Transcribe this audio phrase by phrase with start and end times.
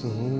[0.00, 0.39] soon.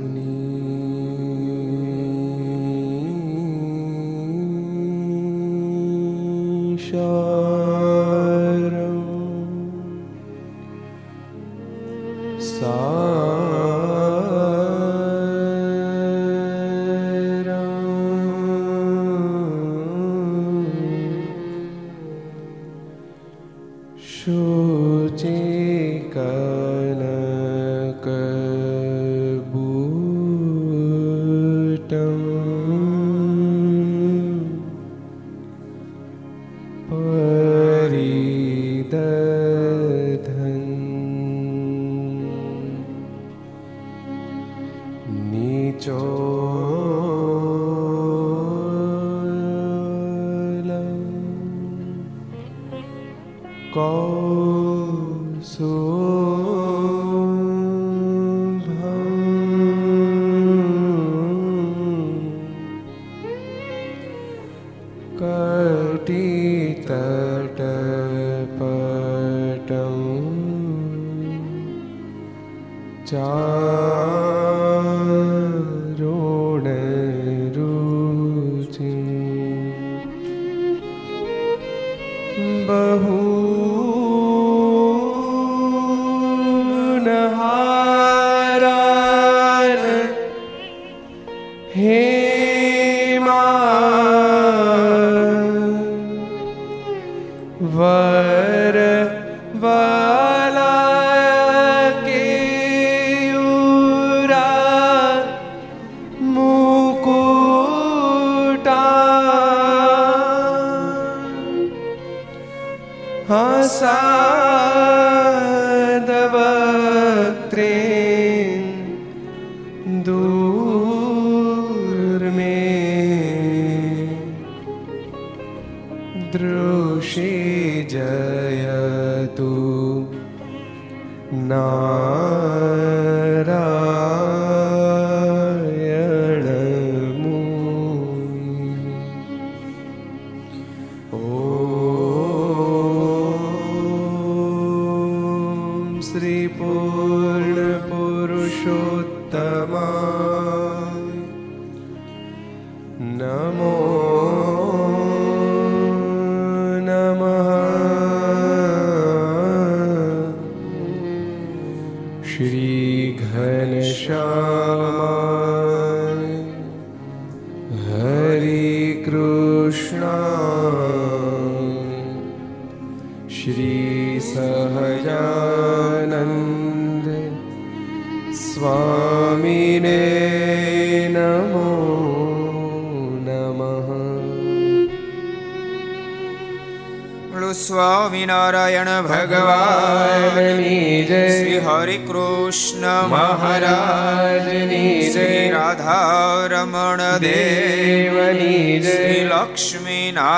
[113.31, 113.91] હસાદવા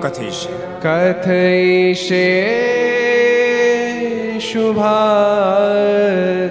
[0.02, 2.24] કથિષ્ય કથયિષ્ય
[4.40, 5.70] શુભા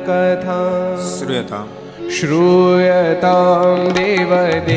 [0.08, 0.72] કથા
[1.10, 1.70] શ્રૂયતામ
[2.12, 4.73] श्रूयतां देवदेवेश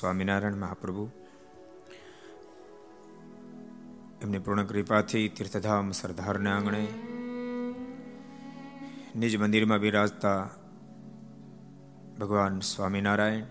[0.00, 1.10] સ્વામિનારાયણ મહાપ્રભુ.
[4.22, 6.86] એમની પૂર્ણ કૃપાથી તીર્થધામ સરદારના આંગણે
[9.16, 10.50] નિજ મંદિરમાં બિરાજતા
[12.20, 13.44] ભગવાન સ્વામિનારાયણ,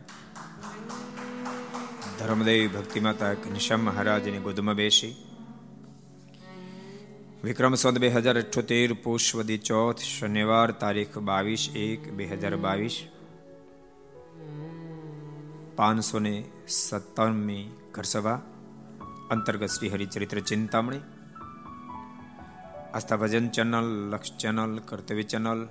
[2.19, 5.13] ધર્મદેવી ભક્તિ માતા ઘનશ્યામ મહારાજની ગોદમાં બેસી.
[7.43, 12.97] વિક્રમ સંત બે હજાર અઠ્યોતેર પુષ્પદી ચોથ, શનિવાર તારીખ બાવીસ એક બે હજાર બાવીસ.
[15.77, 18.41] પાંચસો ને સત્તાવનમી ઘરસભા
[19.29, 20.97] અંતર્ગત Shri Haricharitra Chintamani,
[22.93, 25.67] Aastha Bhajan channel, Laksh channel, Kartavya channel,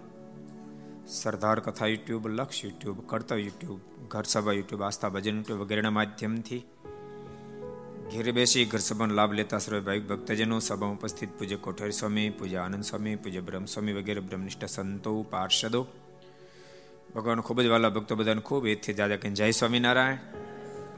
[1.08, 6.64] Sardar Katha YouTube, Laksh YouTube, Kartavya YouTube, Gharsabha YouTube, Aastha Bhajan YouTube વગેરેના માધ્યમથી
[8.12, 12.84] ઘેરે બેસી ઘર લાભ લેતા સર્વે ભાવિક ભક્તજનો, સભામાં ઉપસ્થિત પૂજ્ય કોઠારી સ્વામી, પૂજ્ય આનંદ
[12.84, 15.86] સ્વામી, પૂજ્ય બ્રહ્મ સ્વામી વગેરે બ્રહ્મનિષ્ઠ સંતો, પાર્ષદો
[17.14, 20.18] ભગવાન ખૂબ જ વાલા ભક્તો બધાને ખૂબ એથી દાદા કે જય સ્વામિનારાયણ,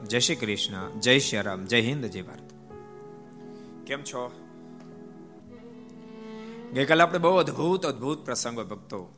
[0.05, 2.49] જય શ્રી કૃષ્ણ, જય શ્રી રામ, જય હિન્દ, જય ભારત.
[3.87, 4.31] કેમ છો?
[6.73, 9.13] ગઈકાલે આપણે બહુ અદ્ભુત, અદભુત પ્રસંગો ભક્તો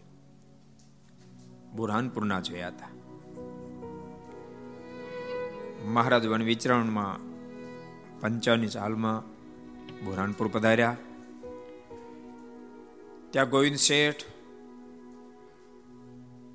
[1.76, 2.88] બુરહાનપુરના જોયા હતા.
[5.86, 7.32] મહારાજ વન વિચરણમાં
[8.20, 9.22] પંચાની ચાલમાં
[10.06, 10.98] બુરહાનપુર પધાર્યા.
[13.30, 14.31] ત્યાં ગોવિંદ શેઠ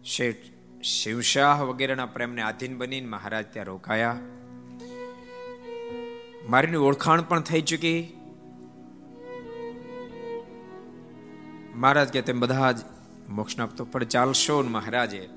[0.06, 0.36] શેઠ
[0.82, 4.18] શિવશાહ વગેરેના પ્રેમને આધીન બનીને મહારાજ ત્યાં રોકાયા.
[6.48, 8.20] મારીની ઓળખાણ પણ થઈ ચૂકી.
[11.74, 12.76] મહારાજ કે તેમ બધા જ
[13.28, 15.28] મોક્ષના તો પણ ચાલશો મહારાજે.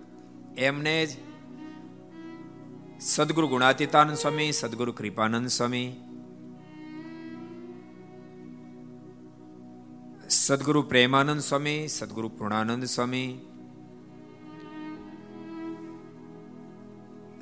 [0.57, 1.09] એમને જ
[3.01, 5.95] સદગુરુ ગુણાતીતાનંદ સ્વામી, સદગુરુ કૃપાનંદ સ્વામી,
[10.29, 13.45] સદગુરુ પ્રેમાનંદ સ્વામી, સદગુરુ પૂર્ણાનંદ સ્વામી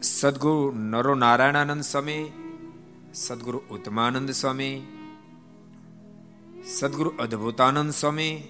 [0.01, 2.31] સદગુરુ નરો નારાયણાનંદ સ્વામી,
[3.13, 4.81] સદગુરુ ઉત્તમાનંદ સ્વામી,
[6.79, 8.43] સદગુરુ અદ્ભુતાનંદ સ્વામી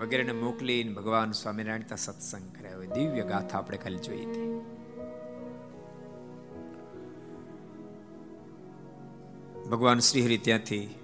[0.00, 4.60] વગેરેને મોકલીને ભગવાન સ્વામિનારાયણ સત્સંગ કર્યા હોય, દિવ્ય ગાથા આપણે કાલે જોઈ હતી
[9.70, 10.94] ભગવાન શ્રીહરિ ત્યાંથી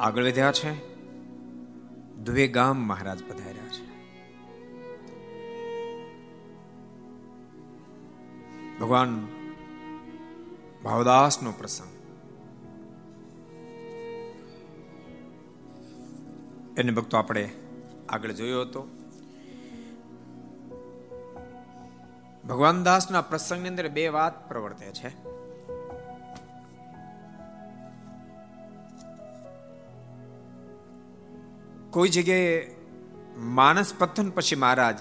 [0.00, 0.72] આગળ વધ્યા છે,
[2.16, 3.95] દુવે ગામ મહારાજ પધાર્યા છે.
[8.80, 9.28] ભગવાન
[10.84, 11.88] ભાવદાસ નો પ્રસંગ.
[16.78, 17.52] એને ભક્તો આપણે
[18.08, 18.88] આગળ જોયો હતો.
[22.48, 25.08] ભગવાન દાસના પ્રસંગની અંદર બે વાત પ્રવર્તે છે.
[31.90, 32.74] કોઈ જગ્યાએ
[33.36, 34.98] માનસ પથન પછી મહારાજ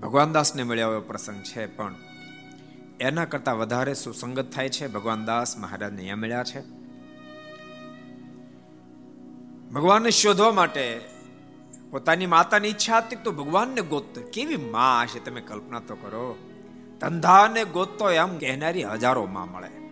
[0.00, 1.94] ભગવાન દાસને મળ્યા એવો પ્રસંગ છે પણ
[3.02, 6.60] એના કરતા વધારે સુસંગત થાય છે, ભગવાન દાસ મહારાજને અહીંયા મળ્યા છે.
[9.70, 11.00] ભગવાનને શોધવા માટે
[11.90, 14.20] પોતાની માતાની ઈચ્છા હતી તો ભગવાનને ગોતતો.
[14.20, 16.36] કેવી માં હશે તમે કલ્પના તો કરો.
[17.00, 19.88] ધંધાને ગોતતો એમ કહેનારી હજારો માં મળે.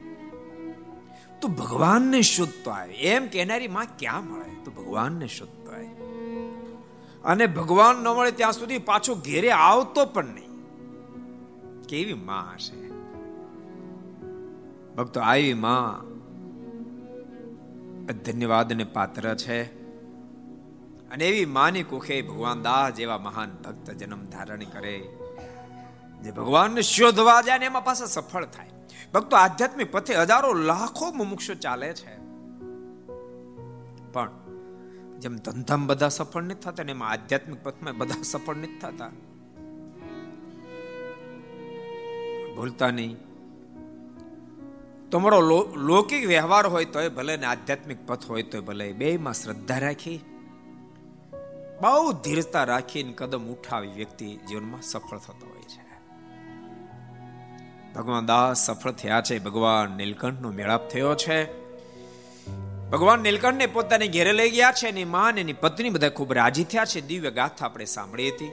[1.40, 2.94] તો ભગવાનને શોધતો આવે.
[2.94, 4.64] એમ કહેનારી માં ક્યાં મળે?
[4.64, 5.86] તો ભગવાનને શોધતો આવે.
[7.24, 10.50] અને ભગવાન ન મળે ત્યાં સુધી પાછો ઘેરે આવતો પણ નહીં.
[11.88, 12.89] કેવી માં હશે
[15.00, 16.10] ભક્તો આવી માં
[18.06, 19.62] ધન્યવાદને પાત્ર છે.
[21.10, 24.98] અને એવી માની કુખે ભગવાન દાસ જેવા મહાન ભક્ત જન્મ ધારણ કરે.
[26.22, 28.70] જે ભગવાનને શોધવા જાય ને એમાં પાસે સફળ થાય.
[29.14, 32.16] ભક્તો, આધ્યાત્મિક પથે હજારો લાખો મુમુક્ષો ચાલે છે.
[34.12, 34.30] પણ
[35.18, 39.08] જેમ ધંધામ બધા સફળ નથી થતા ને એમાં આધ્યાત્મિક પથમાં બધા સફળ નથી થતા.
[42.56, 43.29] ભૂલતા નહીં.
[45.12, 45.40] તમારો
[45.76, 50.20] લૌકિક વ્યવહાર હોય તોય ભલે ને આધ્યાત્મિક પથ હોય તોય ભલે બેમાં શ્રદ્ધા રાખી.
[51.80, 55.90] બહુ ધીરતા રાખીને કદમ ઉઠાવી વ્યક્તિ જીવનમાં સફળ થતો હોય છે.
[57.92, 59.38] ભગવાન દાસ સફળ થયા છે.
[59.38, 61.60] ભગવાન નીલકંઠ નો મેળાપ થયો છે.
[62.90, 66.84] ભગવાન નીલકંઠને પોતાને ઘેરે લઈ ગયા છે એની માન એની પત્ની બધા ખૂબ રાજી થયા
[66.84, 67.00] છે.
[67.00, 68.50] દિવ્ય ગાથા આપણે સાંભળી હતી.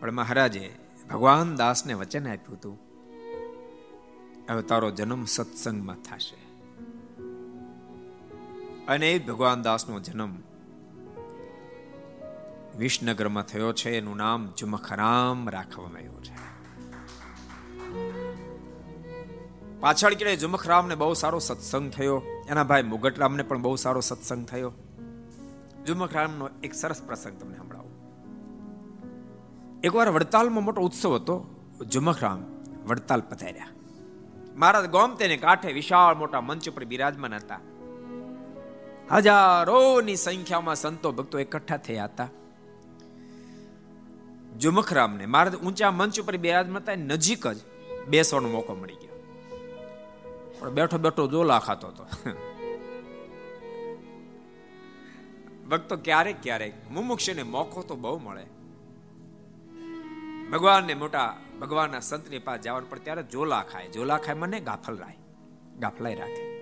[0.00, 0.74] પણ મહારાજે
[1.10, 2.93] ભગવાન દાસને વચન આપ્યું હતું.
[4.50, 6.44] હવે તારો જન્મ સત્સંગમાં થશે.
[8.86, 10.36] અને ભગવાન દાસનો જન્મ
[12.78, 13.90] વિસનગરમાં થયો છે.
[13.90, 16.54] એનું નામ જુમખરામ રાખવામાં આવ્યું છે.
[19.80, 22.22] પાછળ કે જુમખરામને બહુ સારો સત્સંગ થયો.
[22.48, 24.72] એના ભાઈ મુગટરામને પણ બહુ સારો સત્સંગ થયો.
[25.86, 27.94] જુમખરામનો એક સરસ પ્રસંગ તમને સંભળાવું.
[29.84, 31.46] એકવાર વડતાલમાં મોટો ઉત્સવ હતો.
[31.90, 32.44] જુમખરામ
[32.86, 33.68] વડતાલ પધાર્યા.
[34.56, 37.60] મહારાજ ગોમતેને કાંઠે વિશાળ મોટા મંચ ઉપર બિરાજમાન હતા.
[39.12, 42.28] હજારોની સંખ્યામાં સંતો ભક્તો એકઠા થયા હતા.
[44.58, 47.56] જુમખરામને મહારાજ ઊંચા મંચ ઉપર બિરાજમાન હતા નજીક જ
[48.08, 49.14] બેસવાનો મોકો મળી ગયો.
[50.60, 52.06] પણ બેઠો બેઠો જોલા ખાતો હતો.
[55.70, 58.46] ભક્તો ક્યારેક ક્યારેક મુમુક્ષને મોકો તો બહુ મળે.
[60.50, 63.88] ભગવાનને મોટા ભગવાનના સંતની પાસે જવાનું, પણ ત્યારે જોલા ખાય.
[63.88, 65.16] જોલા ખાય મને ગાફલ રાય.
[65.78, 66.54] ગાફલાઈ રાખે.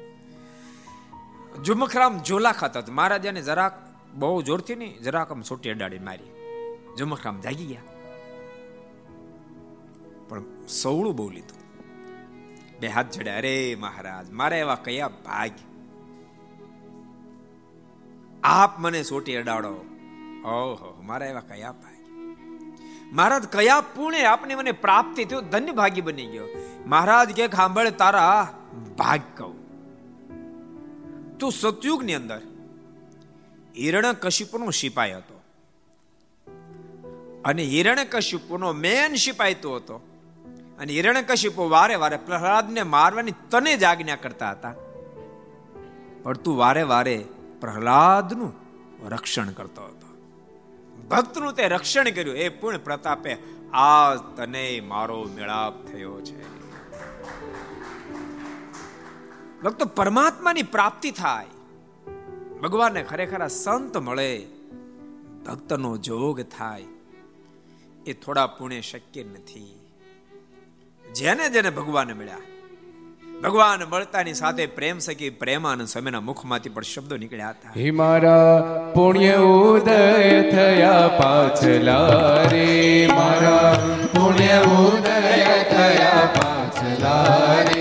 [1.62, 2.92] જુમખરામ જોલા ખાતા હતા.
[2.92, 6.30] મહારાજાને જરાક બહુ જોરથી નહીં, જરાક આમ સોટી અડાડી મારી.
[6.98, 7.80] જુમખરામ જાગી ગયા.
[10.28, 11.62] પણ સવળું બહુ લીધું.
[12.80, 15.50] બે હાથ જડ્યા, અરે મહારાજ, મારે એવા કયા ભાગ?
[18.42, 19.72] આપ મને સોટી અડાડો.
[20.44, 21.91] ઓહો, મારા એવા કયા ભાગ
[23.12, 25.48] મહારાજ, કયા પુણે આપને મને પ્રાપ્તિ થયું?
[25.48, 26.44] ધન્ય ભાગી બની ગયો.
[26.86, 28.54] મહારાજ કે, ખાંભળ, તારા
[28.98, 29.62] ભાગ કહું.
[31.38, 32.40] તું સતયુગની અંદર
[33.78, 35.42] હિરણ્ય કશિપુનો સિપાઈ હતો.
[37.44, 39.94] અને હિરણ્ય કશિપુનો મેન સિપાઈ તો હતો.
[40.78, 44.74] અને હિરણ્ય કશિપુ વારે વારે પ્રહલાદને મારવાની તને જ આજ્ઞા કરતા હતા.
[46.22, 47.24] પણ તું વારે વારે
[47.60, 48.52] પ્રહલાદનું
[49.08, 50.11] રક્ષણ કરતો હતો.
[51.10, 52.36] ભક્તનું તે રક્ષણ કર્યું.
[52.36, 53.36] એ પૂર્ણ પ્રતાપે
[53.72, 56.62] આજ તને મારો મેળાપ થયો છે.
[59.62, 61.46] ભક્તો, પરમાત્માની પ્રાપ્તિ થાય.
[62.62, 64.46] ભગવાનને ખરેખર સંત મળે.
[65.46, 66.84] ભક્તનો જોગ થાય.
[68.06, 69.78] એ થોડા પુણે શક્ય નથી.
[71.14, 72.38] જેને જેને ભગવાન મળ્યા
[73.42, 77.72] ભગવાન મળતાની સાથે પ્રેમ સખી પ્રેમાનંદ સ્વામીના મુખમાંથી પણ શબ્દો નીકળ્યા હતા.
[77.76, 78.60] હે મારા,
[78.94, 82.08] પુણ્ય ઉદય થયા પાછલા
[82.42, 83.08] રે.
[83.16, 83.76] મારા,
[84.14, 87.71] પુણ્ય ઉદય થયા પાછલા રે.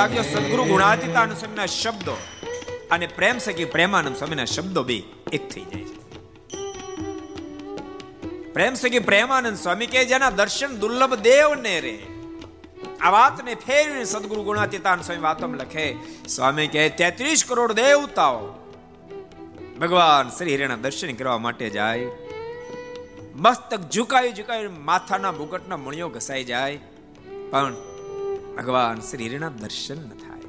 [0.00, 2.12] રાખજો સદગુરુ ગુણાતીતાનંદ સ્વામીના શબ્દો
[2.90, 4.96] અને પ્રેમ સખી પ્રેમાનંદ સ્વામીના શબ્દો બે
[5.32, 5.98] એક થઈ જાય છે.
[8.52, 11.98] પ્રેમ સખી પ્રેમાનંદ સ્વામી કે જેના દર્શન દુર્લભ દેવ ને રે.
[13.00, 15.94] આ વાતને ફેરવીને સદગુરુ ગુણાતીતાનંદ સ્વામી વાતોમાં લખે,
[16.28, 18.40] સ્વામી કહે તેત્રીસ કરોડ દેવતાઓ
[19.80, 22.06] ભગવાન શ્રી હિરેના દર્શન કરવા માટે જાય.
[23.34, 26.76] મસ્તક ઝુકાવી ઝુકાવી માથાના મુકટના મણિયો ઘસાઈ જાય.
[27.50, 27.89] પણ
[28.56, 30.48] ભગવાન શ્રી હરિના દર્શન ન થાય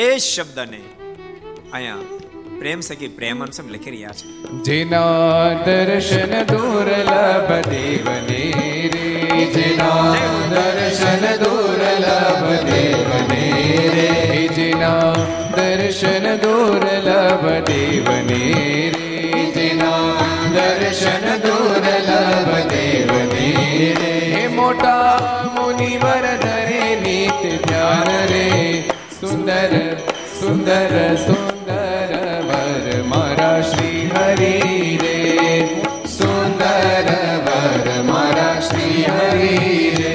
[0.00, 0.82] એ શબ્દને
[1.72, 2.24] અહીંયા
[2.58, 4.26] પ્રેમ સખી પ્રેમન સમ લખી રહ્યા છે
[4.64, 8.42] જેના દર્શન દુર્લભ દેવને
[8.94, 10.04] રે જેના
[10.52, 13.42] દર્શન દુર્લભ દેવને
[13.96, 14.08] રે
[14.56, 15.12] જેના
[15.56, 18.42] દર્શન દુર્લભ દેવને
[18.94, 20.04] રે જેના
[20.56, 23.48] દર્શન દુર્લભ દેવને
[23.98, 25.12] રે હે મોટા
[25.56, 26.55] મુનિવર ધરે
[27.38, 28.44] નિત ધ્યાન રે
[29.10, 29.72] સુંદર
[30.32, 32.12] સુંદર સુંદર
[32.48, 34.52] વર મારા શ્રી હરે
[35.02, 35.16] રે
[36.08, 37.08] સુંદર
[37.46, 39.52] વર મારા શ્રી હરે
[39.96, 40.14] રે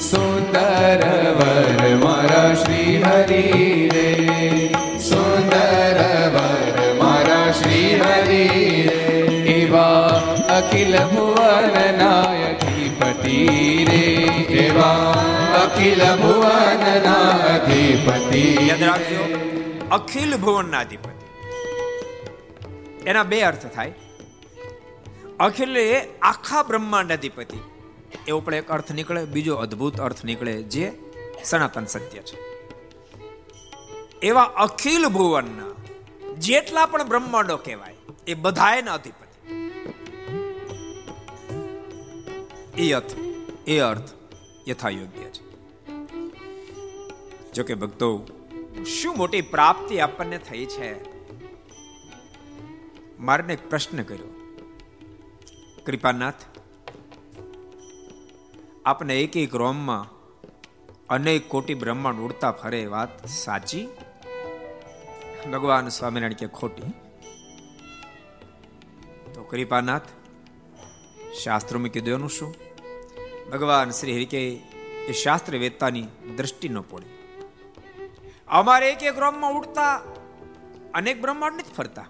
[0.00, 1.04] સુંદર
[1.38, 3.42] વર મારા શ્રી હરે
[3.90, 4.08] રે
[5.00, 6.00] સુંદર
[6.36, 8.44] વર મારા શ્રી હરે
[8.88, 9.02] રે
[9.56, 10.22] એવા
[10.58, 13.38] અખિલ ભુવન નાયકીપતિ
[13.90, 14.06] રે
[14.66, 15.11] એવા
[15.82, 19.22] અખિલ ભુવનના અધિપતિ યાદ રાખજો,
[19.90, 21.26] અખિલ ભુવનના અધિપતિ
[23.06, 23.94] એના બે અર્થ થાય.
[25.40, 27.58] અખિલ એ આખા બ્રહ્માંડ અધિપતિ
[28.28, 30.86] એવો પણ એક અર્થ નીકળે, બીજો અદ્ભુત અર્થ નીકળે જે
[31.44, 32.36] સનાતન સત્ય છે.
[34.22, 35.72] એવા અખિલ ભુવનના
[36.38, 39.28] જેટલા પણ બ્રહ્માંડો કહેવાય, એ બધાયના અધિપતિ.
[42.82, 43.12] એ અર્થ
[43.66, 44.08] એ અર્થ
[44.68, 45.41] યથા યોગ્ય છે.
[47.54, 48.26] જો કે ભક્તો,
[49.00, 51.12] શું મોટી પ્રાપ્તિ આપણને થઈ છે?
[53.18, 54.56] મારને એક પ્રશ્ન કર્યો.
[55.86, 56.34] કૃપાનાથ,
[58.84, 60.08] આપને એક એક રોમમાં
[61.08, 63.88] અનેક કોટી બ્રહ્માંડ ઉડતા ફરે વાત સાચી?
[65.52, 66.82] ભગવાન સ્વામિનારાયણ કે ખોટી?
[69.34, 70.02] તો કૃપાનાથ
[71.42, 72.54] શાસ્ત્રોમાં કીધું એનું શું?
[73.50, 74.50] ભગવાન શ્રી હરિ કે,
[75.08, 77.11] એ શાસ્ત્ર વેદતાની દ્રષ્ટિ ન પડી
[78.52, 80.02] અમારે એક એક રોમમાં ઉડતા,
[80.94, 82.04] અનેક બ્રહ્માંડ નથી ફરતા.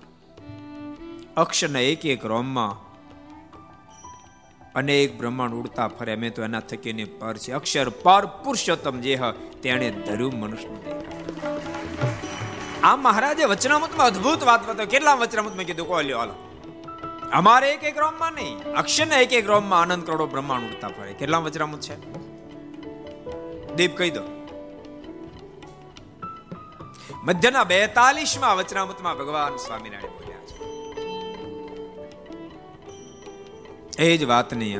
[1.36, 2.72] અક્ષરના એક એક રોમમાં
[4.74, 6.12] અનેક બ્રહ્માંડ ઉડતા ફરે.
[6.12, 7.52] અમે તો એના થકીને પર છે.
[7.52, 9.30] અક્ષર પર પુરુષોત્તમ જે હ,
[9.62, 10.68] તેણે ધર્યું મનુષ્ય
[12.82, 14.86] આ મહારાજે વચનામૃતમાં અદ્ભુત વાત બતાવી.
[14.86, 15.88] કેટલા વચનામૃતમાં કીધું?
[15.88, 16.34] કોઈ લ્યો, હાલો.
[17.32, 21.12] અમારે એક એક રોમમાં નહીં, અક્ષરના એક એક રોમમાં આનંદ કરોડો બ્રહ્માંડ ઉડતા ફરે.
[21.12, 21.96] કેટલા વચનામૃત છે?
[23.74, 24.41] દીપ કહી દો.
[27.24, 30.56] મધ્યના બેતાલીસમાં વચનામૃતમાં ભગવાન સ્વામિનારાયણ બોલ્યા છે.
[34.02, 34.78] એ જ વાતની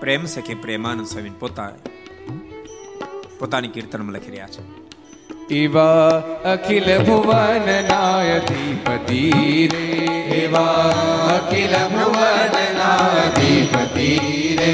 [0.00, 1.72] પ્રેમ સખે પ્રેમાનંદ સ્વામી પોતા
[3.38, 4.62] પોતાની કીર્તનમાં લખી રહ્યા છે.
[5.54, 6.08] એવા
[6.52, 9.30] અખિલ ભુવન નાયધિપતિ
[9.72, 9.86] રે,
[10.44, 10.74] એવા
[11.36, 14.10] અખિલ ભુવન નાયધિપતિ
[14.60, 14.72] રે,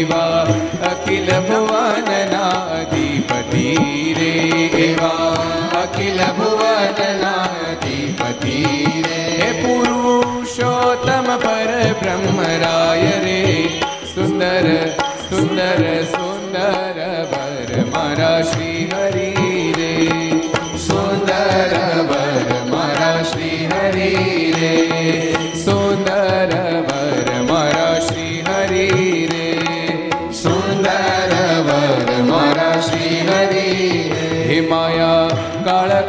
[0.00, 0.42] એવા
[0.90, 3.76] અખિલ ભુવન નાયધિપતિ
[4.18, 4.32] રે,
[4.88, 8.58] એવા અખિલ ભુવન નાયધિપતિ
[9.06, 13.40] રે પુરુષોત્તમ પર બ્રહ્મરાય રે.
[14.14, 14.66] સુંદર
[15.28, 16.93] સુંદર સુંદર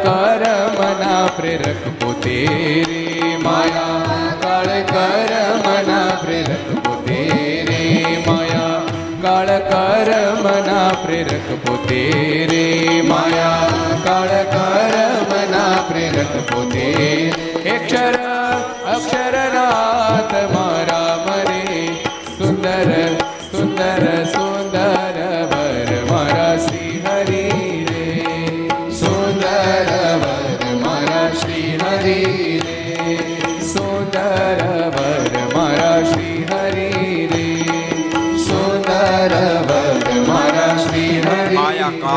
[0.06, 2.46] કાળ કરમના પ્રેરક પોતે
[2.90, 4.02] રે માયા.
[4.42, 7.20] કાળ કરમના પ્રેરક પોતે
[7.70, 8.82] રે માયા.
[9.22, 12.02] કાળ કરમના પ્રેરક પોતે
[12.52, 13.70] રે માયા.
[14.04, 17.32] કાળ કરમના પ્રેરક પોતે
[17.76, 18.16] અક્ષર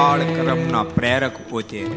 [0.09, 1.91] કાળ કર્મના પ્રેરક પોતે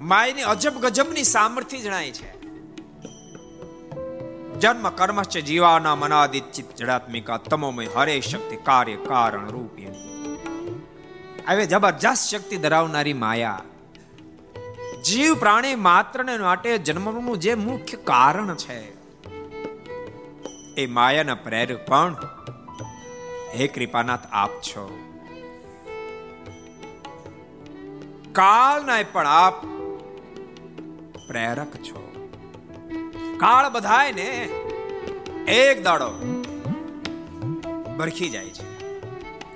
[0.00, 2.40] માયની અજબ ગજબની સામર્થ્ય જણાય છે.
[4.60, 9.70] જન્મ કર્મશ્ચ જીવાના મનાદિત ચિત્ત જડાત્મિકા તમોમય હરે શક્તિ કાર્ય કારણ રૂપ.
[11.48, 13.62] હવે જબરજસ્ત શક્તિ ધરાવનારી માયા.
[15.04, 18.92] જીવ પ્રાણી માત્રને માટે જન્મનું જે મુખ્ય કારણ છે.
[20.76, 22.16] એ માયાના પ્રેરક પણ
[23.54, 24.98] હે કૃપાનાથ, આપ છો.
[28.32, 29.66] કાળના પણ આપ
[31.28, 32.28] પ્રેરક છો.
[33.36, 34.26] કાળ બધાય ને
[35.48, 36.10] એક દાડો
[37.96, 38.98] બરખી જાય છે.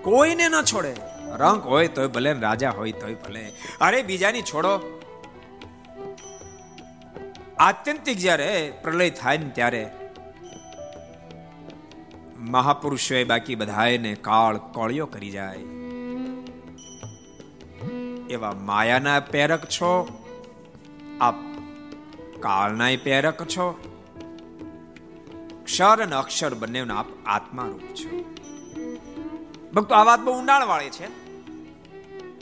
[0.03, 0.95] કોઈને ન છોડે.
[1.37, 3.53] રંગ હોય તોય ભલે, રાજા હોય તોય ભલે.
[3.81, 5.01] અરે, બીજાની છોડો.
[7.59, 9.91] આત્યંતિક જ્યારે પ્રલય થાય ને ત્યારે
[12.39, 15.57] મહાપુરુષોએ બાકી બધાને કાળ કોળિયો કરી જાય.
[18.31, 20.09] એવા માયાના પ્રેરક છો?
[21.21, 21.35] આપ
[22.41, 23.81] કાળના પ્રેરક છો?
[25.65, 28.35] ક્ષર અને અક્ષર બંનેના આપ આત્મારૂપ છો.
[29.75, 31.05] ભક્તો, આ વાત બહુ ઊંડાણ વાળી છે.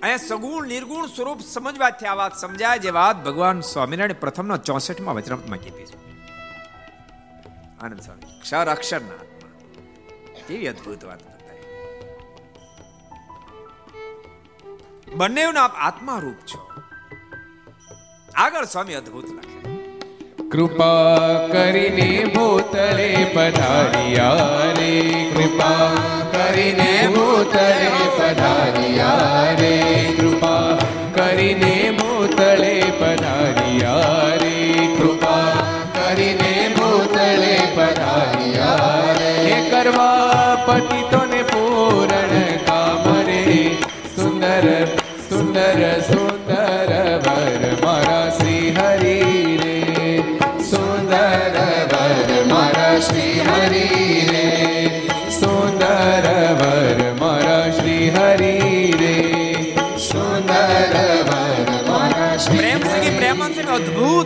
[0.02, 5.58] અહીંયા સગુણ, નિર્ગુણ સ્વરૂપ સમજવાથી આ વાત સમજાય જે વાત ભગવાન સ્વામિનારાયણ પ્રથમના ચોસઠમાં માં
[5.58, 5.96] કીધી છે.
[7.80, 9.25] આનંદ સ્વામી, ક્ષર અક્ષરના.
[10.48, 11.60] કેવી અદ્ભુત વાત બતાવી.
[15.14, 16.70] બંનેના આપ આત્મા રૂપ છો.
[18.34, 19.56] આગળ સ્વામી અદ્ભુત લખે.
[20.48, 24.36] કૃપા કરીને ભૂતળે પધારિયા
[24.72, 25.90] રે કૃપા
[26.32, 30.45] કરીને ભૂતળે પધારિયા રે કૃપા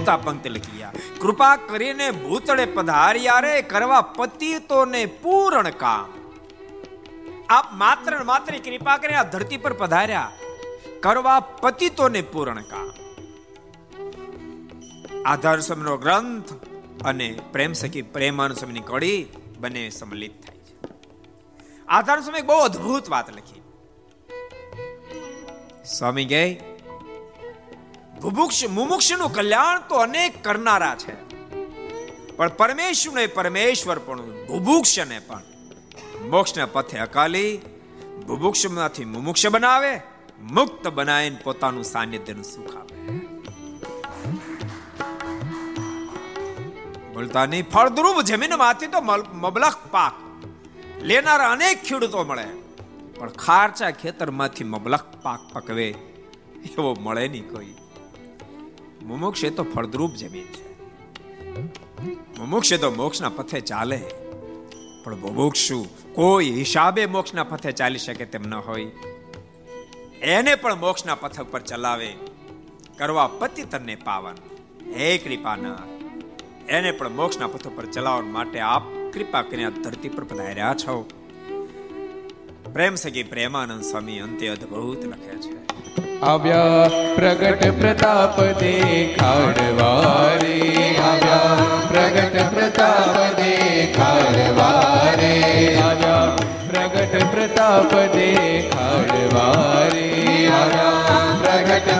[0.09, 0.83] આ પંક્તિ લખી.
[1.21, 6.13] કૃપા કરીને ભૂતળે પધાર્યા રે કરવા પતિતોને પૂર્ણ કામ.
[7.49, 10.33] આપ માત્ર માત્ર કૃપા કરીને આ ધરતી પર પધાર્યા,
[11.01, 12.91] કરવા પતિતોને પૂર્ણ કામ.
[15.27, 16.53] આધાર સમનો ગ્રંથ
[17.05, 19.27] અને પ્રેમ સખી પ્રેમાન સમની કડી
[19.59, 20.89] બંને સમલિત થાય છે.
[21.89, 23.63] આધાર સમય બહુ અદ્ભુત વાત લખી.
[25.99, 26.55] સ્વામી ગઈ
[28.21, 31.15] બુભુક્ષ મુમુક્ષનું કલ્યાણ તો અનેક કરનારા છે.
[32.37, 35.43] પણ પરમેશ્વરને પરમેશ્વર પણ ભુભુક્ષને પણ.
[36.31, 37.59] મોક્ષના પથે અકાલી
[38.27, 40.01] ભુભુક્ષમાંથી મુમુક્ષ બનાવે,
[40.41, 43.01] મુક્ત બનાવીને પોતાનું સાનિધ્યનું સુખ આપે.
[47.13, 49.01] બોલતા નહીં ફળદ્રુપ જમીનમાંથી તો
[49.35, 50.13] મબલખ પાક.
[51.03, 52.47] લેનારા અનેક ખેડૂતો મળે.
[53.19, 55.89] પણ ખારચા ખેતરમાંથી મબલખ પાક પકવે
[56.65, 57.75] એવો મળે નહીં કોઈ.
[59.03, 60.71] મુમુક્ષ એ તો ફળદ્રુપ જમીન છે.
[62.39, 64.01] મુમુક્ષ તો મોક્ષના પથે ચાલે.
[65.05, 68.85] પણ મુમુક્ષુ કોઈ હિસાબે મોક્ષના પથે ચાલી શકે તેમ ન હોય.
[70.23, 72.15] એને પણ મોક્ષના પથ પર ચલાવે,
[72.99, 74.35] કરવા પતિ તને પાવન.
[74.97, 75.79] હે કૃપાના
[76.69, 78.83] એને પણ મોક્ષના પથ પર ચલાવવા માટે આપ
[79.13, 81.09] કૃપા કરીને ધરતી પર પધાર્યા છો.
[82.73, 85.71] પ્રેમ સગી પ્રેમાનંદ સ્વામી અંતે અદ્ભુત લખે છે.
[86.21, 91.57] આવ્યા પ્રગટ પ્રતાપ દેખાડવારે, આવ્યા
[91.89, 96.37] પ્રગટ પ્રતાપ દેખાડવારે, આવ્યા
[96.71, 102.00] પ્રગટ પ્રતાપ દેખાડવારે, આવ્યા પ્રગટ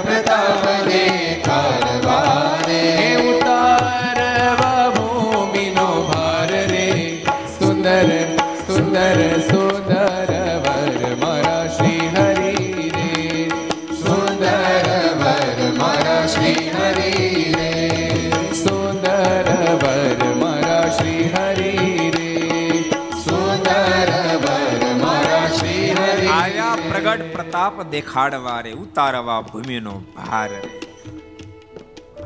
[27.61, 30.81] પ્રગટ પ્રતાપ દેખાડવા રે ઉતારવા ભૂમિનો ભાર રે.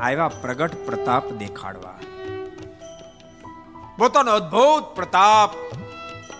[0.01, 1.99] આવ્યા પ્રગટ પ્રતાપ દેખાડવા.
[3.97, 5.55] પોતાનો અદ્ભુત પ્રતાપ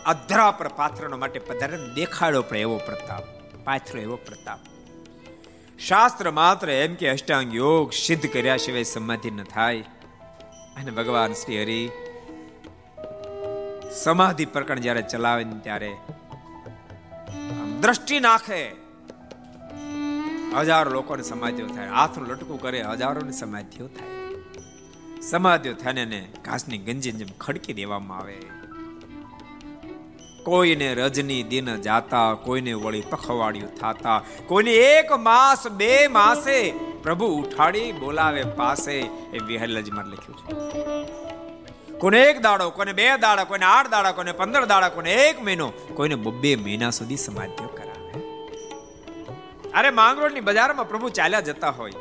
[0.06, 3.24] અધરા પર પાથરનો માટે પધારે દેખાડો પણ એવો પ્રતાપ,
[3.64, 4.60] પાથરો એવો પ્રતાપ.
[5.80, 9.80] શાસ્ત્ર માત્ર એમ કે અષ્ટાંગ યોગ સિદ્ધ કર્યા સિવાય સમાધિ ન થાય.
[10.76, 11.92] અને ભગવાન શ્રી હરિ
[14.04, 15.94] સમાધિ પ્રકરણ જ્યારે ચલાવે ને ત્યારે
[17.32, 18.85] આમ દ્રષ્ટિ નાખે.
[20.60, 21.88] હજારો લોકોને સમાધિઓ થાય.
[21.88, 24.14] હાથનું લટકું કરે, હજારોની સમાધિઓ થાય.
[25.22, 28.36] સમાધિઓ થાય ને ઘાસની ગંજી જેમ ખડકી દેવામાં આવે.
[30.46, 37.92] કોઈને રજની દિન જાતા, કોઈને વળી પખવાડિયું થાતા, કોઈને એક માસ, બે માસે પ્રભુ ઉઠાડી
[37.92, 38.98] બોલાવે પાસે,
[39.34, 40.54] એ વિહલજમાં લખ્યું છે.
[41.98, 45.70] કોને એક દાડો કોને બે દાડા, કોઈને આઠ દાડા કોને પંદર દાડા કોને એક મહિનો,
[45.70, 47.85] કોઈને બબ્બે મહિના સુધી સમાધિઓ કરાવે
[49.76, 51.92] અરે, માંગરોળની બજારમાં પ્રભુ ચાલ્યા જતા હોય.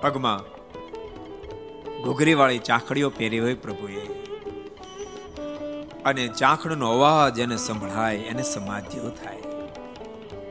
[0.00, 0.58] પગમાં
[2.02, 4.00] ઘૂઘરી વાળી ચાખડીઓ પહેરી હોય પ્રભુએ.
[6.02, 9.42] અને ચાખડનો અવાજ એને સંભળાય, એને સમાધિઓ થાય.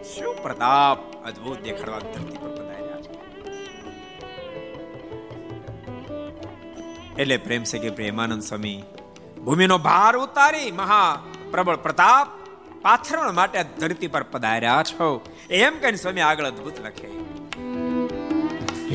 [0.03, 3.13] શું પ્રતાપ અદ્ભુત દેખાડવા ધરતી પર પધાર્યા છે.
[7.21, 8.83] એટલે પ્રેમ છે કે પ્રેમાનંદ સ્વામી,
[9.45, 12.36] ભૂમિનો ભાર ઉતારી મહા પ્રબળ પ્રતાપ
[12.87, 15.25] પાથરણ માટે ધરતી પર પધાર્યા છો.
[15.49, 17.07] એમ કહીને સ્વામી આગળ અદભુત લખે.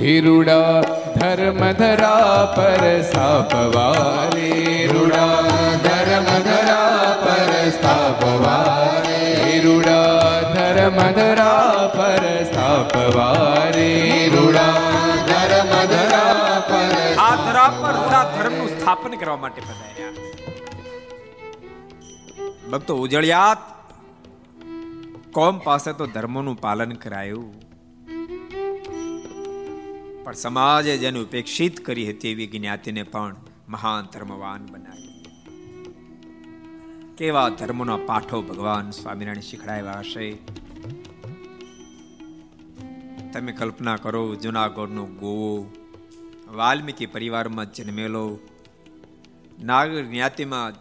[0.00, 0.81] હિરુડા
[1.14, 4.88] ધર્મ ધરા પર સ્થાપવારે.
[4.92, 5.42] રુડા
[5.76, 9.42] ધર્મ ધરા પર સ્થાપવારે.
[9.44, 13.90] હિરુડા ધર્મ ધરા પર સ્થાપવારે.
[14.28, 14.72] રુડા
[15.26, 20.11] ધર્મ ધરા પર આ ધરા પર રૂડા ધર્મનું સ્થાપન કરવા માટે પધાર્યા.
[22.70, 23.72] ભક્તો ઉજળિયાત
[25.33, 27.55] કોમ પાસે તો ધર્મનું પાલન કરાયું.
[30.25, 33.37] પણ સમાજે જેને ઉપેક્ષિત કરી હતી એવી જ્ઞાતિને પણ
[33.68, 35.25] મહાન ધર્મવાન બનાવી.
[37.16, 40.33] કેવા ધર્મનો પાઠો ભગવાન સ્વામિનારાયણ શીખડાવ્યા હશે?
[43.33, 45.73] તમે કલ્પના કરો, જુનાગઢનો ગોવો,
[46.53, 48.38] વાલ્મીકી પરિવારમાં જન્મેલો,
[49.62, 50.73] નાગર જ્ઞાતિમાં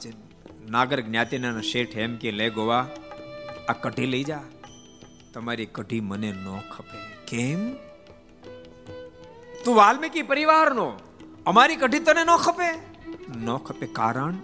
[0.72, 2.88] નાગર જ્ઞાતિના શેઠ એમ કે લે ગોવા
[3.70, 4.44] આ કઢી લઈ જા.
[5.34, 7.26] તમારી કઢી મને ન ખપે.
[7.28, 7.74] કેમ?
[9.66, 10.94] તું વાલ્મીકી પરિવારનો.
[11.46, 12.70] અમારી કઢી તને ન ખપે.
[13.38, 14.36] ન ખપે કારણ?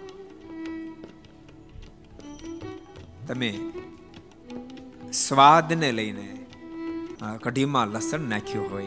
[3.26, 3.58] તમે
[5.12, 6.46] સ્વાદને લઈને
[7.42, 8.86] કઢીમાં લસણ નાખ્યું હોય.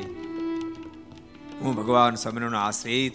[1.62, 3.14] હું ભગવાન સમયનો આશ્રિત.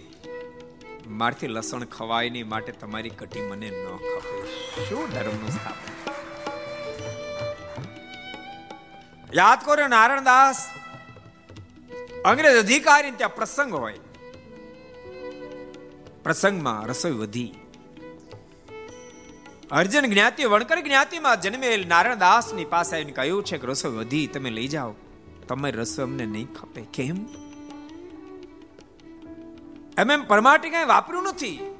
[1.08, 4.46] મારથી લસણ ખવાય નહીં માટે તમારી કઢી મને ન ખપે.
[4.88, 5.95] શું ધર્મનું સ્થાપન?
[9.34, 10.68] યાદ કરો નારાયણદાસ
[12.24, 13.98] અંગ્રેજ અધિકારી ત્યાં પ્રસંગ હોય.
[16.22, 17.54] પ્રસંગમાં રસોઈ વધી.
[19.70, 24.68] અર્જુન જ્ઞાતિ, વણકર જ્ઞાતિમાં જન્મેલ નારાયણદાસની પાસે આવીને કહ્યું છે કે, રસોઈ વધી, તમે લઈ
[24.68, 24.94] જાઓ.
[25.48, 26.80] તમારી રસોઈ અમને નહીં ખપે.
[26.80, 27.16] કેમ?
[29.98, 31.74] એમ એમ પરમાટી કઈ વાપર્યું નથી.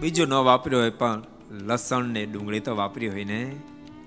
[0.00, 3.56] બીજું ન વાપર્યું હોય પણ લસણ ને ડુંગળી તો વાપરી હોય ને.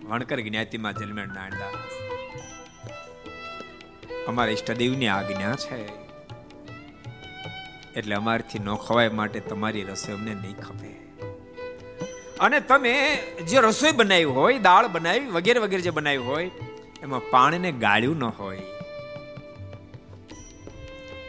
[0.07, 2.07] વણકર જ્ઞાતિમાં જન્મે નારાયણદાસ
[4.27, 5.87] અમારા ઈષ્ટદેવની આજ્ઞા છે.
[7.93, 10.87] એટલે અમારથી ન ખવાય માટે તમારી રસોઈ અમને નહીં ખપે.
[12.39, 16.51] અને તમે જે રસોઈ બનાવી હોય, દાળ બનાવી, વગેરે વગેરે જે બનાવી હોય,
[17.03, 18.57] એમાં પાણીને ગાળ્યું ન હોય.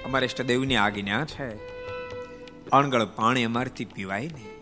[0.04, 1.78] અમારા ઇષ્ટદેવની આજ્ઞા છે.
[2.70, 4.57] અણગળ પાણી અમારથી પીવાય નહીં.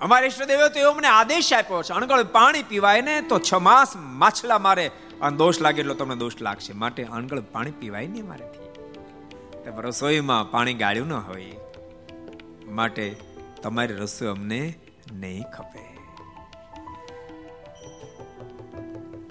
[0.00, 3.90] અમારા ઈષ્ટદેવે તો એવો મને આદેશ આપ્યો છે, અણગળ પાણી પીવાય ને તો છ માસ
[4.22, 4.86] માછલા મારે.
[5.20, 6.72] અને દોષ લાગે એટલો તમને દોષ લાગશે.
[6.72, 8.66] માટે અણગળ પાણી પીવાય નહીં મારેથી
[9.84, 11.52] રસોઈમાં પાણી ગાળ્યું ન હોય,
[12.70, 13.04] માટે
[13.62, 14.60] તમારી રસોઈ અમને
[15.12, 15.84] નહીં ખપે.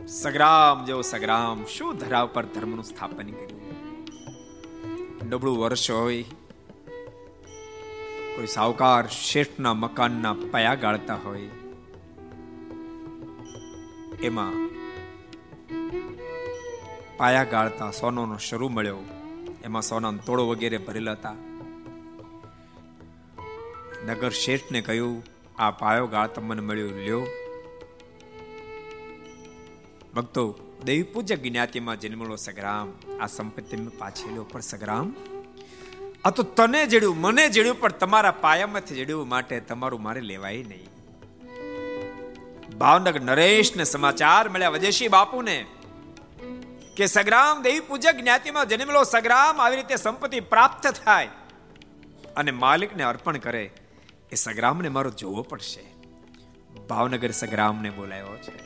[0.08, 3.64] સગ્રામ જેવો સગ્રામ, શું ધરાવ પર ધર્મનું સ્થાપન કર્યું?
[5.30, 6.22] ડબળું વર્ષ હોય
[8.38, 11.50] કોઈ સાવકાર શેઠના મકાનના પયા ગાળતા હોય.
[14.24, 14.70] એમાં
[17.18, 18.98] પાયા ગાળતા સોનાનો શરૂ મળ્યો.
[19.64, 21.36] એમાં સોનાનો તોડો વગેરે ભરેલા હતા.
[24.06, 25.24] નગર શેઠને કહ્યું,
[25.60, 27.28] આ પાયો ગાળતા મને મળ્યો, લ્યો.
[30.16, 33.18] ભક્તો દેવી પૂજક જ્ઞાતિમાં જન્મેલો સગ્રામ.
[33.22, 35.16] આ સંપત્તિ પાછી લો પણ સગ્રામ.
[36.28, 40.90] આ તો તને જડ્યું, મને જડ્યું, પણ તમારા પાયામાંથી જડ્યું માટે તમારું મારે લેવાય નહીં.
[42.78, 44.70] ભાવનગર નરેશ ને સમાચાર મળ્યા.
[44.70, 45.66] વજેશી બાપુને
[46.98, 51.30] કે સગ્રામ દેવી પૂજક જ્ઞાતિમાં જન્મેલો સગ્રામ આવી રીતે સંપત્તિ પ્રાપ્ત થાય
[52.38, 53.64] અને માલિકને અર્પણ કરે,
[54.32, 55.86] એ સગ્રામને મારો જોવો પડશે.
[56.90, 58.58] ભાવનગર સગ્રામને બોલાયો છે.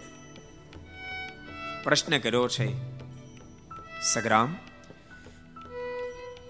[1.83, 2.67] પ્રશ્ન કર્યો છે,
[4.13, 4.55] સગ્રામ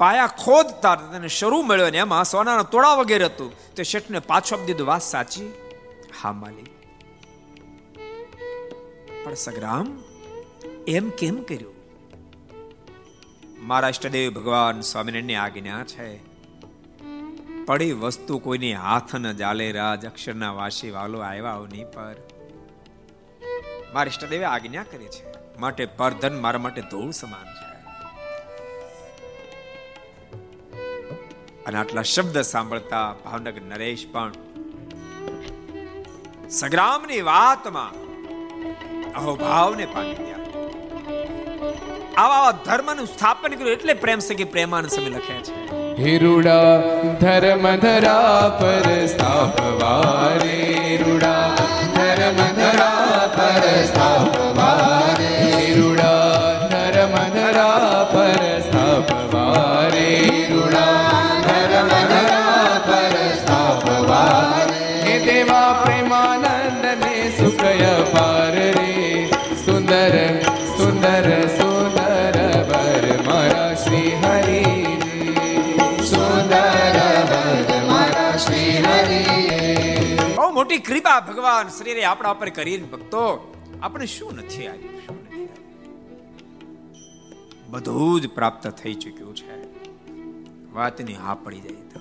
[0.02, 3.54] પાયા ખોદતા તેને શરૂ મળ્યો ને એમાં સોનાના તોડા વગેરે હતું.
[3.76, 4.88] તે શેઠને પાછો આપી દીધું.
[4.88, 5.54] વાત સાચી?
[6.22, 6.70] હા, માલિક.
[9.26, 10.04] પણ સગ્રામ,
[10.88, 11.74] એમ કેમ કર્યું?
[13.60, 16.20] મારા ઇષ્ટદેવ ભગવાન સ્વામિનારાયણની આજ્ઞા છે.
[17.66, 22.16] પડી વસ્તુ કોઈની હાથ ન જાલે, રાજ અક્ષરના વાસી વાલો આવ્યા નહીં પર.
[23.94, 25.58] મારા ઇષ્ટદેવે આજ્ઞા કરી છે.
[25.60, 27.71] માટે પરધન મારા માટે ધૂળ સમાન છે.
[31.68, 34.32] અને આટલા શબ્દ સાંભળતા ભાવનગર નરેશ પણ
[36.50, 37.92] સંગ્રામની વાતમાં
[39.14, 40.40] અહોભાવને પામી ગયા.
[42.18, 45.54] આવા ધર્મનું સ્થાપન કર્યું એટલે પ્રેમ સગી પ્રેમાન સમય લખે છે.
[46.04, 46.80] હિરુડા,
[47.22, 50.60] ધર્મ ધરા પર સ્થાપવારે
[51.08, 51.48] રુડા
[51.96, 54.51] ધર્મ ધરા પર સ્થાપવારે
[80.72, 83.24] મોટી કૃપા ભગવાન શ્રીરે આપણા ઉપર કરીને ભક્તો,
[83.82, 85.48] આપણે શું નથી આવ્યું, શું નથી
[87.70, 89.58] બધું જ પ્રાપ્ત થઈ ચૂક્યું છે.
[90.74, 92.00] વાતની હા પડી જાય તો.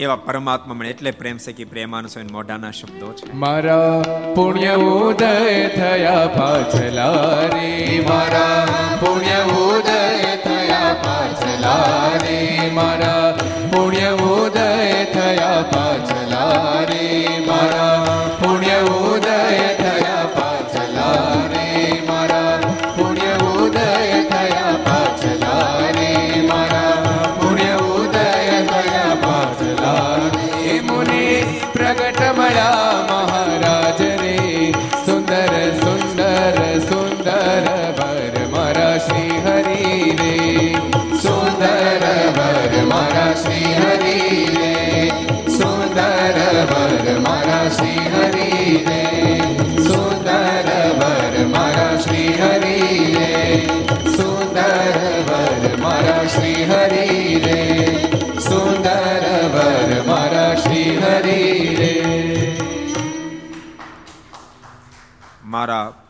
[0.00, 3.32] એવા પરમાત્મા મને એટલે પ્રેમ છે કે પ્રેમાનું સ્વામી મોઢાના શબ્દો છે.
[3.44, 4.02] મારા
[4.34, 5.34] પુણ્ય ઉદય
[5.76, 7.70] થયા પાછલા રે
[8.08, 8.64] મારા
[9.02, 12.38] પુણ્ય ઉદય થયા પાછલા રે
[12.74, 13.25] મારા
[13.76, 17.05] પુણ્ય ઉદય થયા પાછલા રે.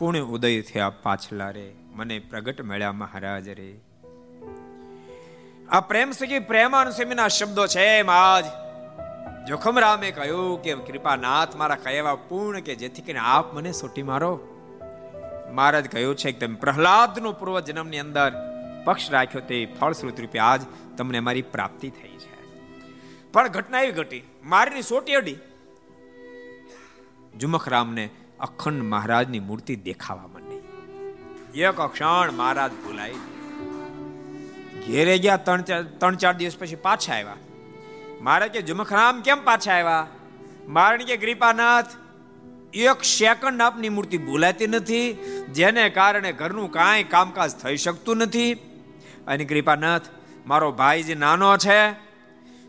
[0.07, 1.73] પુણ્ય ઉદય થયા પાછલા રે.
[1.93, 3.81] મને પ્રગટ મળ્યા મહારાજ રે.
[5.69, 8.45] આ પ્રેમ સખી પ્રેમાનુસમીના શબ્દો છે એમ આજ
[9.49, 14.41] જોખમ રામે કહ્યું કે કૃપાનાથ મારા કહેવા પૂર્ણ કે જેથી કરીને આપ મને સોટી મારો.
[15.53, 18.33] મહારાજ કહ્યું છે કે તમે પ્રહલાદનો પૂર્વ જન્મની અંદર
[18.85, 20.61] પક્ષ રાખ્યો તે ફળશ્રુત રૂપે આજ
[20.99, 22.63] તમને મારી પ્રાપ્તિ થઈ છે.
[23.33, 24.23] પણ ઘટના એવી ઘટી.
[24.45, 25.37] મારીની સોટી અડી.
[27.37, 28.11] જુમખરામને
[28.41, 30.57] અખંડ મહારાજની મૂર્તિ દેખાવા માંડી.
[31.61, 33.15] એક ક્ષણ મહારાજ ભૂલાઈ
[34.87, 37.37] ઘેરે ગયા ત્રણ ચાર ત્રણ ચાર દિવસ પછી પાછા આવ્યા.
[38.23, 40.07] મારે કે, જુમખરામ કેમ પાછા આવ્યા?
[40.69, 41.87] મારે કે કૃપાનાથ
[42.75, 45.13] એક સેકન્ડ આપની મૂર્તિ ભૂલાતી નથી,
[45.53, 48.55] જેને કારણે ઘરનું કાંઈ કામકાજ થઈ શકતું નથી.
[49.27, 50.03] અને કૃપાનાથ
[50.47, 51.93] મારો ભાઈ જે નાનો છે,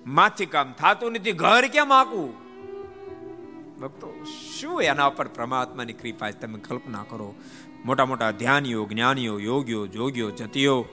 [0.05, 2.34] માથી કામ થતું નથી, ઘર કેમ આકું
[3.80, 4.26] ભક્તો
[4.62, 7.36] શું એના ઉપર પરમાત્માની કૃપા તમે કલ્પના કરો?
[7.86, 10.86] મોટા મોટા ધ્યાનીઓ, જ્ઞાનીઓ, યોગીઓ, જોગીઓ, જતીઓ,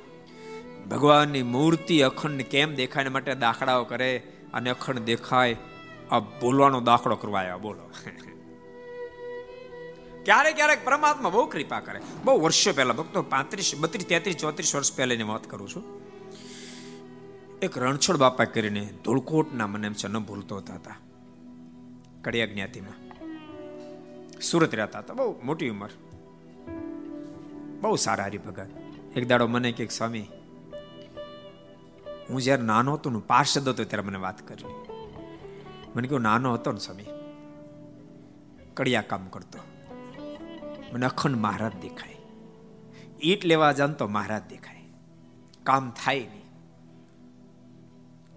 [0.91, 4.23] ભગવાનની મૂર્તિ અખંડ કેમ દેખાય માટે દાખલાઓ કરે
[4.55, 5.57] અને અખંડ દેખાય?
[6.11, 7.91] આ બોલવાનો દાખલો કરવા બોલો.
[10.25, 12.01] ક્યારેક ક્યારેક પરમાત્મા બહુ કૃપા કરે.
[12.25, 16.01] બહુ વર્ષો પહેલા, ભક્તો પાંત્રીસ, બત્રીસ, તેત્રીસ, ચોત્રીસ વર્ષ પહેલાની વાત કરું છું.
[17.62, 20.97] એક રણછોડ બાપા કરીને ધોળકોટના મને એમ છે ન ભૂલતો હતા.
[22.23, 23.03] કડિયા જ્ઞાતિમાં
[24.41, 25.14] સુરત રહેતા હતા.
[25.14, 25.91] બહુ મોટી ઉંમર.
[27.80, 28.68] બહુ સારા હરિભગત.
[29.16, 30.20] એક દાડો મને કે, સ્વામી,
[32.30, 34.64] હું જ્યારે નાનો હતો ને પાર્ષદ હતો ત્યારે મને વાત કરી.
[35.97, 37.05] મને કહ્યું, નાનો હતો ને, સ્વામી,
[38.74, 39.59] કડિયા કામ કરતો.
[40.93, 42.16] મને અખંડ મહારાજ દેખાય.
[43.22, 44.82] ઈટ લેવા જાન તો મહારાજ દેખાય.
[45.62, 46.45] કામ થાય નહીં.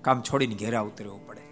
[0.02, 1.47] કામ છોડીને ઘેરા ઉતરવું પડે.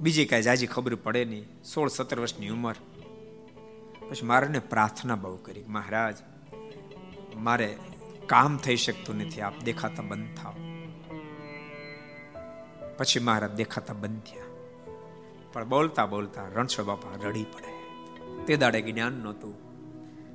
[0.00, 1.62] બીજી કાંઈ જાજી ખબર પડે નહીં.
[1.62, 2.74] સોળ, સત્તર વર્ષની ઉંમર.
[4.10, 6.16] પછી મારે પ્રાર્થના બહુ કરી મહારાજ,
[7.36, 7.78] મારે
[8.26, 10.54] કામ થઈ શકતું નથી, આપ દેખાતા બંધ થાવ
[12.98, 14.44] પછી મહારાજ દેખાતા બંધ થયા.
[15.52, 17.74] પણ બોલતા બોલતા રણછો બાપા રડી પડે.
[18.44, 19.64] તે દાડે જ્ઞાન નહોતું.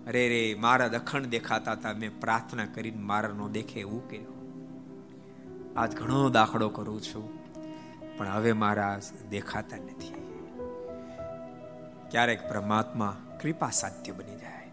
[0.05, 1.93] અરે રે, મારા દખણ દેખાતા હતા.
[1.93, 4.39] મેં પ્રાર્થના કરીને મારા નો દેખે એવું કર્યું.
[5.79, 7.38] આજ ઘણો દાખલો કરું છું.
[8.19, 8.99] પણ હવે મારા
[9.29, 10.13] દેખાતા નથી.
[12.11, 14.71] ક્યારેક પરમાત્મા કૃપા સાધ્ય બની જાય.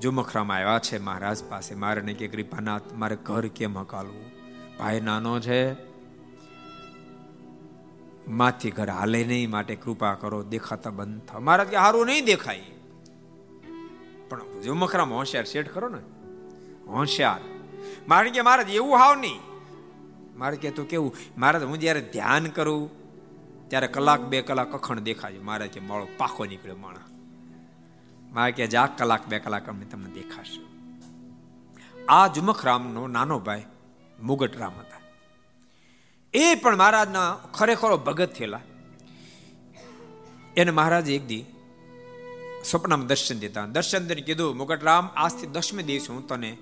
[0.00, 4.24] જુમખરામાં આવ્યા છે મહારાજ પાસે, મારે કે કૃપાનાથ, મારે ઘર કેમ હકાલવું?
[4.78, 5.72] ભાઈ નાનો છે.
[8.28, 11.40] માથી ઘર હાલે નહીં, માટે કૃપા કરો, દેખાતા બંધ થાવ.
[11.40, 12.62] મહારાજ કે સારું નહીં દેખાય.
[14.28, 16.00] પણ જુમખરામાં હોશિયાર શેઠ કરો ને?
[16.90, 17.40] હોશિયાર.
[18.08, 19.55] મારે કે મહારાજ, એવું હાવ નહીં.
[20.36, 22.90] મારે કે તું કેવું, મારે હું જ્યારે ધ્યાન કરું,
[23.68, 25.38] ત્યારે કલાક બે કલાક અખંડ દેખાય.
[25.38, 27.00] મારે કે માળો પાખો નીકળ્યો માણા
[28.32, 30.60] મારે કે જા, કલાક બે કલાક અમે તમને દેખાશે.
[32.08, 33.64] આ જુમખરામનો નાનો ભાઈ,
[34.22, 35.00] મુગટરામ હતા.
[36.34, 38.60] એ પણ મહારાજના ખરેખરો ભગત થયેલા.
[40.56, 41.44] એને મહારાજે એક દી
[42.64, 46.56] સ્વપ્નમાં દર્શન દેતા દર્શન દઈને કીધું, મુગટરામ, આજથી દસમે દિવસ હું તને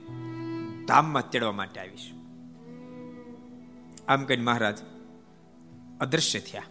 [0.87, 2.24] ધામમાં તેડવા માટે આવીશ.
[4.09, 4.79] આમ કહીને મહારાજ,
[6.01, 6.63] અદૃશ્ય થયા.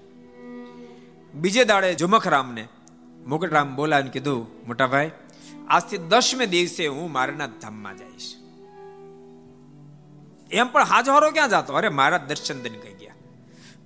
[1.33, 2.67] બીજે દાડે ઝુમખરામને
[3.27, 5.11] મુકટરામ બોલાવીને કીધું, મોટાભાઈ,
[5.67, 8.35] આજથી દસમે દિવસે હું મારાના ધામમાં જઈશ.
[10.51, 11.73] એમ પણ હાજવારો ક્યાં જતો?
[11.73, 13.13] અરે, મારા દર્શન દન કહી ગયા.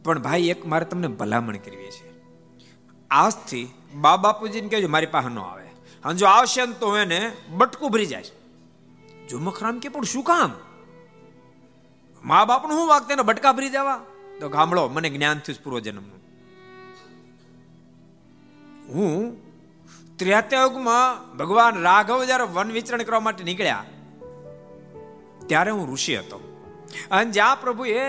[0.03, 2.11] પણ ભાઈ, એક મારે તમને ભલામણ કરવી છે.
[3.11, 5.65] આજથી બા બાપુજીને કહેજો મારી પાસે ન આવે.
[6.03, 8.23] અને જો આવશે ને તો એને બટકું ભરી જાય.
[9.29, 10.53] ઝુમખરામ કે, પણ શું કામ?
[12.23, 13.99] મા બાપનું શું વાગ તેને બટકા ભરી જવા
[14.39, 16.19] તો ગામડો, મને જ્ઞાન થયું પૂર્વ જન્મનું
[18.93, 19.37] હું
[20.17, 23.85] ત્રેતાયુગમાં ભગવાન રાઘવ જ્યારે વન વિચરણ કરવા માટે નીકળ્યા,
[25.47, 26.37] ત્યારે હું ઋષિ હતો.
[27.11, 28.05] અને જ્યાં પ્રભુએ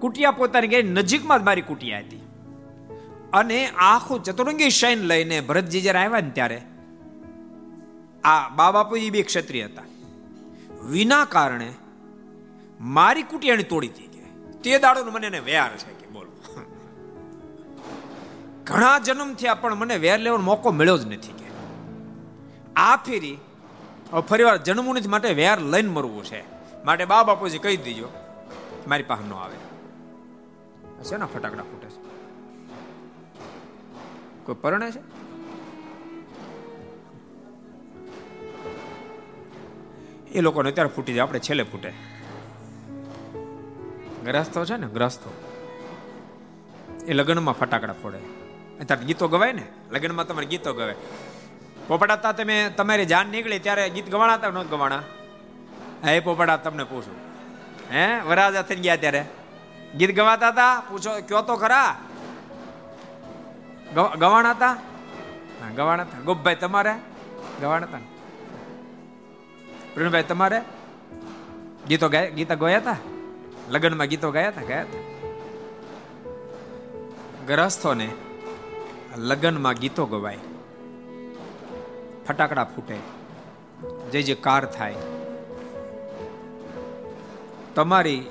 [0.00, 2.22] કુટિયા પોતાની ગઈ નજીકમાં જ મારી કુટિયા હતી.
[3.32, 6.60] અને આખું ચતુરંગી શૈન લઈને ભરતજી જ્યારે આવ્યા ને ત્યારે,
[8.24, 9.88] આ બા બાપુજી બી ક્ષત્રિય હતા.
[10.90, 11.68] વિના કારણે
[12.80, 14.24] મારી કુટિયાણી તોડી દીધી
[14.62, 16.30] તે દાડો મને એને વ્યાર છે કે બોલો.
[18.64, 21.48] ઘણા જન્મ થયા પણ મને વેર લેવાનો મોકો મળ્યો જ નથી કે.
[22.76, 23.38] આ ફેરી
[24.28, 26.40] ફરી વાર જન્મવું નથી માટે વેર લઈને મરવું છે.
[26.84, 28.08] માટે બા બાપુજી કહી દીજો,
[28.88, 29.56] મારી પાસે નો આવે.
[31.04, 32.00] છે ને ફટાકડા ફૂટે છે?
[34.44, 35.02] કોઈ પરણે છે?
[40.32, 42.15] એ લોકોને અત્યારે ફૂટી જાય, આપણે છેલ્લે ફૂટે.
[44.26, 45.30] ગ્રસ્તો છે ને, ગ્રસ્તો.
[47.06, 48.18] એ લગ્નમાં ફટાકડા ફોડે.
[48.80, 49.66] અત્યારે ગીતો ગવાય ને?
[49.90, 50.94] લગ્નમાં તમારે ગીતો ગવાય.
[51.88, 55.02] પોપડાતા તમે, તમારી જાન નીકળી ત્યારે ગીત ગવાણાતા ન ગવાણા?
[56.04, 57.16] હે પોપડા તમને પૂછું.
[57.92, 59.24] હે, વરાજા થઈ ગયા ત્યારે?
[59.96, 61.98] ગીત ગવાતા હતા પૂછો, કયો તો ખરા?
[63.94, 64.76] ગવાણા હતા
[65.76, 66.94] ગવાણા હતા ગોપભાઈ, તમારે?
[67.60, 67.98] ગવાણા હતા
[69.94, 70.62] પ્રવીણભાઈ, તમારે?
[71.88, 72.96] ગીતો ગાય, ગીતા ગોયા હતા
[73.68, 74.98] લગ્નમાં ગીતો ગાયા હતા, ગયા હતા?
[77.46, 78.12] ગ્રહસ્થોને
[79.16, 80.38] લગ્નમાં ગીતો ગવાય.
[82.28, 82.96] ફટાકડા ફૂટે.
[84.10, 84.94] જે જે કાર થાય.
[87.74, 88.26] તમારી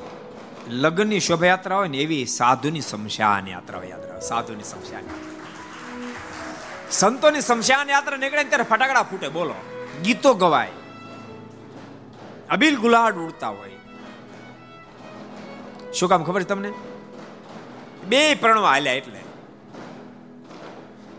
[0.69, 5.03] લગ્નની શોભાયાત્રા હોય ને એવી સાધુની શમશાન યાત્રા યાદ રાખો સાધુની શમશાન
[6.91, 9.53] સંતોની શમશાન યાત્રા નીકળે ત્યારે ફટાકડા ફૂટે, બોલો.
[10.03, 10.71] ગીતો ગવાય.
[12.49, 13.74] અબીલ ગુલાડ ઉડતા હોય.
[15.95, 16.71] શું કામ ખબર છે તમને?
[18.05, 19.19] બે પ્રણવા હાલ્યા એટલે.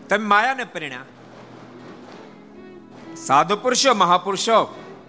[0.09, 1.05] તમે માયાને પરિણ્યા
[3.15, 4.57] સાધુ પુરુષો, મહાપુરુષો,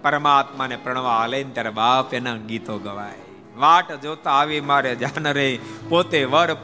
[0.02, 3.18] પરમાત્માને પ્રણવા હાલે ત્યારે બાપ એના ગીતો ગવાય.
[3.56, 5.58] વાટ જોતા આવી મારે જાન રે,
[5.88, 6.54] પોતે વર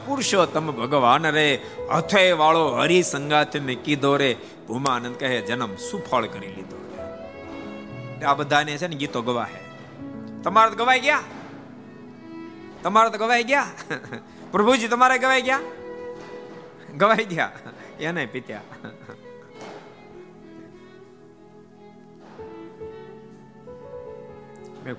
[0.53, 1.59] તમ ભગવાન રે.
[1.95, 4.35] હથે વાળો હરિ સંગાત મેં કીધો રે,
[4.67, 6.77] ભૂમાનંદ કહે, જન્મ સુફળ કરી લીધો
[8.25, 9.61] આ બધાને છે ને ગીતો ગવાહે.
[10.43, 11.19] તમારે તો ગવાઈ ગયા?
[12.85, 13.67] તમારે તો ગવાઈ ગયા.
[14.51, 15.59] પ્રભુજી, તમારે ગવાઈ ગયા?
[16.97, 17.51] ગવાઈ ગયા.
[17.99, 18.61] એને પીત્યા.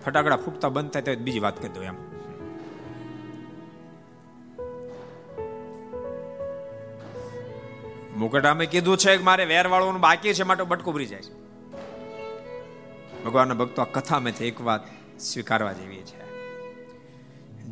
[0.05, 1.95] ફટાકડા ફૂટતા બંધ થાય તો બીજી વાત કરી દઉં એમ.
[8.19, 11.35] મુકટામે કીધું છે કે મારે વેર વાળવાનું બાકી છે, માટે બટકો ભરી જાય છે.
[13.25, 14.81] ભગવાનના ભક્તો આ કથામાંથી એક વાત
[15.21, 16.26] સ્વીકારવા જેવી છે.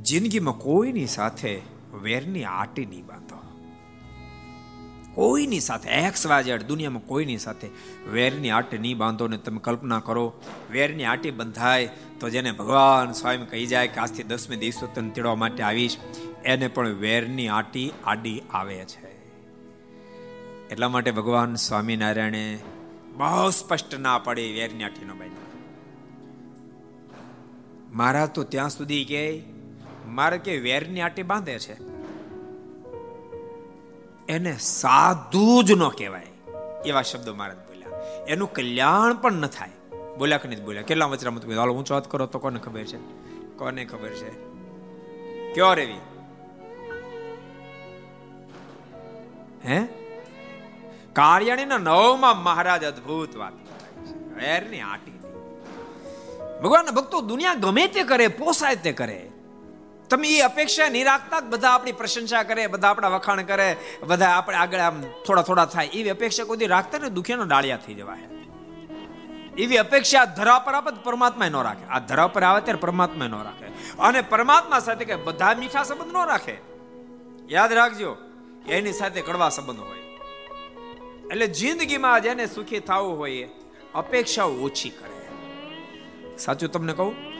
[0.02, 1.60] જિંદગીમાં કોઈની સાથે
[2.02, 3.36] વેરની આટી નહીં બાંધો.
[5.14, 7.68] કોઈની સાથે એક્સ વાજેડ દુનિયામાં કોઈની સાથે
[8.12, 10.32] વેરની આટી નહીં બાંધો ને તમે કલ્પના કરો,
[10.70, 11.86] વેરની આટી બંધાય
[12.20, 15.96] તો જેને ભગવાન સ્વયં કહી જાય કે આજથી દસમે દિવસો તને તેડવા માટે આવીશ,
[16.44, 19.14] એને પણ વેરની આટી આડી આવે છે.
[20.68, 22.58] એટલા માટે ભગવાન સ્વામિનારાયણે
[23.16, 25.40] બહુ સ્પષ્ટ ના પડે વેરની આટીનો બાંધ્યો
[27.92, 29.53] મારા તો ત્યાં સુધી કે
[30.06, 31.76] મારે કે વેરની આટી બાંધે છે?
[34.26, 36.26] એને સાધુ જ ન કહેવાય.
[36.86, 37.88] એવા શબ્દો મારા બોલ્યા.
[38.28, 39.70] એનું કલ્યાણ પણ ન થાય.
[40.18, 40.82] બોલ્યા કે નહીં બોલ્યા?
[40.82, 42.96] કેટલા વચરામત હાલો ઊંચો વાત કરો તો કોને ખબર છે?
[43.56, 44.54] કોને ખબર છે?
[45.54, 45.96] કયો રેવી?
[49.68, 49.84] હે?
[51.12, 53.52] કાર્યાણીના નવમાં મહારાજ અદ્ભુત વાત
[54.36, 55.10] વેરની આટી
[56.64, 59.30] ભગવાનના ભક્તો દુનિયા ગમે તે કરે, પોસાય તે કરે.
[60.10, 63.76] તમે એ અપેક્ષા નહીં રાખતા બધા આપણી પ્રશંસા કરે, બધા આપણા વખાણ કરે,
[64.06, 65.86] બધા આપણે આગળ આમ થોડા થોડા થાય.
[65.86, 68.18] એવી અપેક્ષા કોઈ રાખતા ને દુખિયાનો ડાળિયા થઈ જવાય.
[69.58, 71.84] એવી અપેક્ષા ધરા પર આપત પરમાત્મા ન રાખે.
[71.84, 73.66] આ ધરા પર આવે ત્યારે પરમાત્મા ન રાખે.
[73.98, 76.56] અને પરમાત્મા સાથે કે બધા મીઠા સંબંધ ન રાખે.
[77.48, 78.16] યાદ રાખજો,
[78.68, 79.98] એની સાથે કડવા સંબંધ હોય.
[81.30, 83.48] એટલે જિંદગીમાં જેને સુખી થવું હોય
[83.94, 85.28] અપેક્ષા ઓછી કરે.
[86.36, 87.33] સાચું તમને કહું?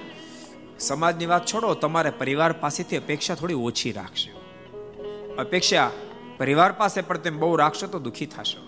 [0.78, 4.40] સમાજની વાત છોડો, તમારે પરિવાર પાસેથી અપેક્ષા થોડી ઓછી રાખશો
[5.38, 5.90] અપેક્ષા
[6.38, 8.60] પરિવાર પાસે પણ તેમ બહુ રાખશો તો દુખી થશો.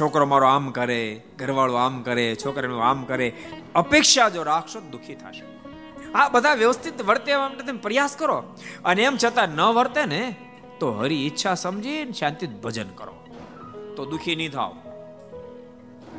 [0.00, 3.32] છોકરો મારો આમ કરે, ઘરવાળો આમ કરે, છોકરાનું આમ કરે,
[3.74, 5.46] અપેક્ષા જો રાખશો તો દુખી થશો.
[6.14, 8.44] આ બધા વ્યવસ્થિત વર્તે માટે તમે પ્રયાસ કરો.
[8.84, 10.36] અને એમ છતાં ન વર્તે ને,
[10.80, 13.26] તો હરી ઈચ્છા સમજીને શાંતિ ભજન કરો.
[13.96, 14.76] તો દુખી નહીં થાવ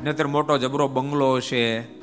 [0.04, 1.99] નહીતર મોટો જબરો બંગલો હશે.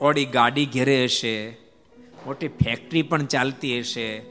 [0.00, 1.56] ઓડી ગાડી ઘેરે હશે,
[2.26, 4.22] મોટી ફેક્ટરી પણ ચાલતી હશે,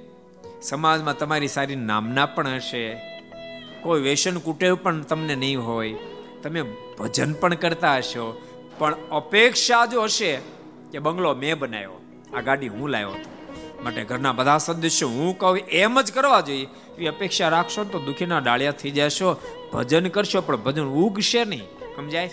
[0.62, 3.02] સમાજમાં તમારી સારી નામના પણ હશે,
[3.84, 5.96] કોઈ વ્યસન કુટેવ પણ તમને નહીં હોય,
[6.44, 6.62] તમે
[6.98, 8.42] ભજન પણ કરતા હશો,
[8.80, 10.36] પણ અપેક્ષા જો હશે
[10.92, 12.00] કે બંગલો મેં બનાવ્યો,
[12.34, 13.30] આ ગાડી હું લાવ્યો હતો.
[13.84, 18.40] માટે ઘરના બધા સદસ્યો, હું કહું, એમ જ કરવા જોઈએ, એવી અપેક્ષા રાખશો તો દુઃખીના
[18.40, 19.38] ડાળિયા થઈ જશો,
[19.74, 21.62] ભજન કરશો, પણ ભજન ઉગશે નહીં,
[21.96, 22.30] સમજાય?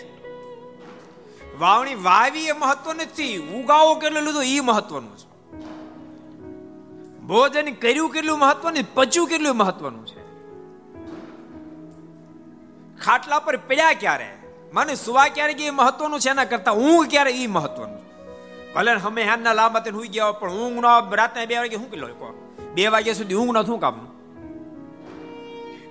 [1.59, 3.37] વાવણી વાવી એ મહત્વ નથી.
[3.37, 5.27] ઉગાવો કેટલું લીધું એ મહત્વનું છે.
[7.19, 10.23] ભોજન કર્યું કેટલું મહત્વનું, પચ્યું કેટલું મહત્વનું છે.
[12.97, 14.29] ખાટલા પર પડ્યા ક્યારે?
[14.73, 18.01] મને સુવા ક્યારે કે મહત્વનું છે, એના કરતા ઊંઘ ક્યારે એ મહત્વનું
[18.75, 22.07] ભલે અમે હારના લાંબા તેને હુઈ ગયા પણ ઊંઘ ન રાતના બે વાગે શું કિલો
[22.73, 24.14] બે વાગ્યા સુધી ઊંઘ ન શું કામનું?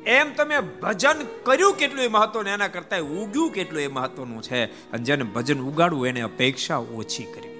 [0.07, 2.49] એમ તમે ભજન કર્યું કેટલું એ મહત્વનું?
[2.49, 4.65] એના કરતા ઉગ્યું કેટલું એ મહત્વનું છે?
[4.65, 7.55] અને જેને ભજન ઉગાડવું એને અપેક્ષા ઓછી કરવી.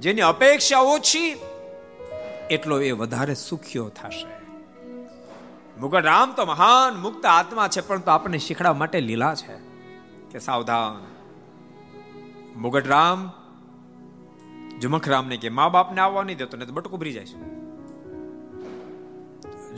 [0.00, 1.36] જેની અપેક્ષા ઓછી,
[2.50, 4.40] એટલો એ વધારે સુખ્યો થશે.
[5.80, 9.56] મુગટ રામ તો મહાન મુક્ત આત્મા છે પરંતુ આપણને શીખડાવવા માટે લીલા છે.
[10.32, 11.06] કે સાવધાન.
[12.60, 13.32] મુગટ રામ,
[14.78, 17.69] જુમખ રામને કે મા બાપને આવવા નહીં દેતો ને તો બટકું ભરી જાય છે.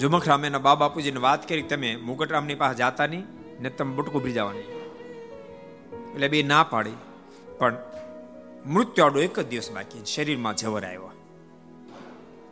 [0.00, 3.24] જુમખરામ એના બા બાપુજીને વાત કરી, તમે મુકટરામની પાસે જાતા નહીં,
[3.60, 4.58] ને તમે બટકું ભરી જવાની.
[6.14, 6.90] એટલે બે ના પાડી.
[7.58, 7.76] પણ
[8.66, 11.10] મૃત્યુઆડો એક જ દિવસ બાકી શરીરમાં જવર આવ્યો.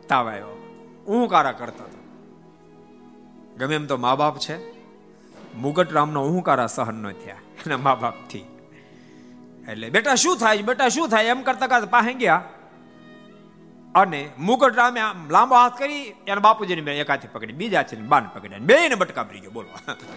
[0.07, 0.57] તાવ આવ્યો.
[1.07, 2.01] ઊંકારા કરતા હતા.
[3.57, 4.81] ગમે એમ તો મા બાપ છે.
[5.55, 7.35] મુગટરામનો હું ઊંકારા સહન ન થયા.
[7.65, 8.45] એના મા બાપથી.
[9.69, 11.25] એટલે, બેટા, શું થાય બેટા, શું થાય?
[11.25, 12.43] એમ કરતા કરતા પાસે ગયા.
[13.95, 18.29] અને મુગટ રામે આમ લાંબો હાથ કરી એના બાપુજીને બે એકાથી પકડી, બીજા છે બાન
[18.33, 19.69] પકડ્યા બે ને બટકા ભરી ગયો, બોલો.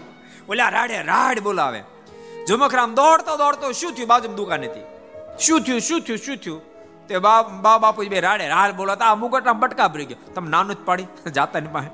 [0.48, 1.82] ઓલા રાડે રાડ બોલાવે.
[2.48, 4.08] ઝુમખરામ દોડતો દોડતો શું થયું?
[4.08, 4.84] બાજુ દુકાન હતી.
[5.38, 5.80] શું થયું?
[5.80, 6.18] શું થયું?
[6.18, 6.62] શું થયું?
[7.08, 10.32] તે બા બા બાપુજી બે રાડે રાડ બોલાતા આ મુગટ રામ બટકા ભરી ગયો.
[10.34, 11.88] તમે નાનું જ પાડી, જાતા ને પાસે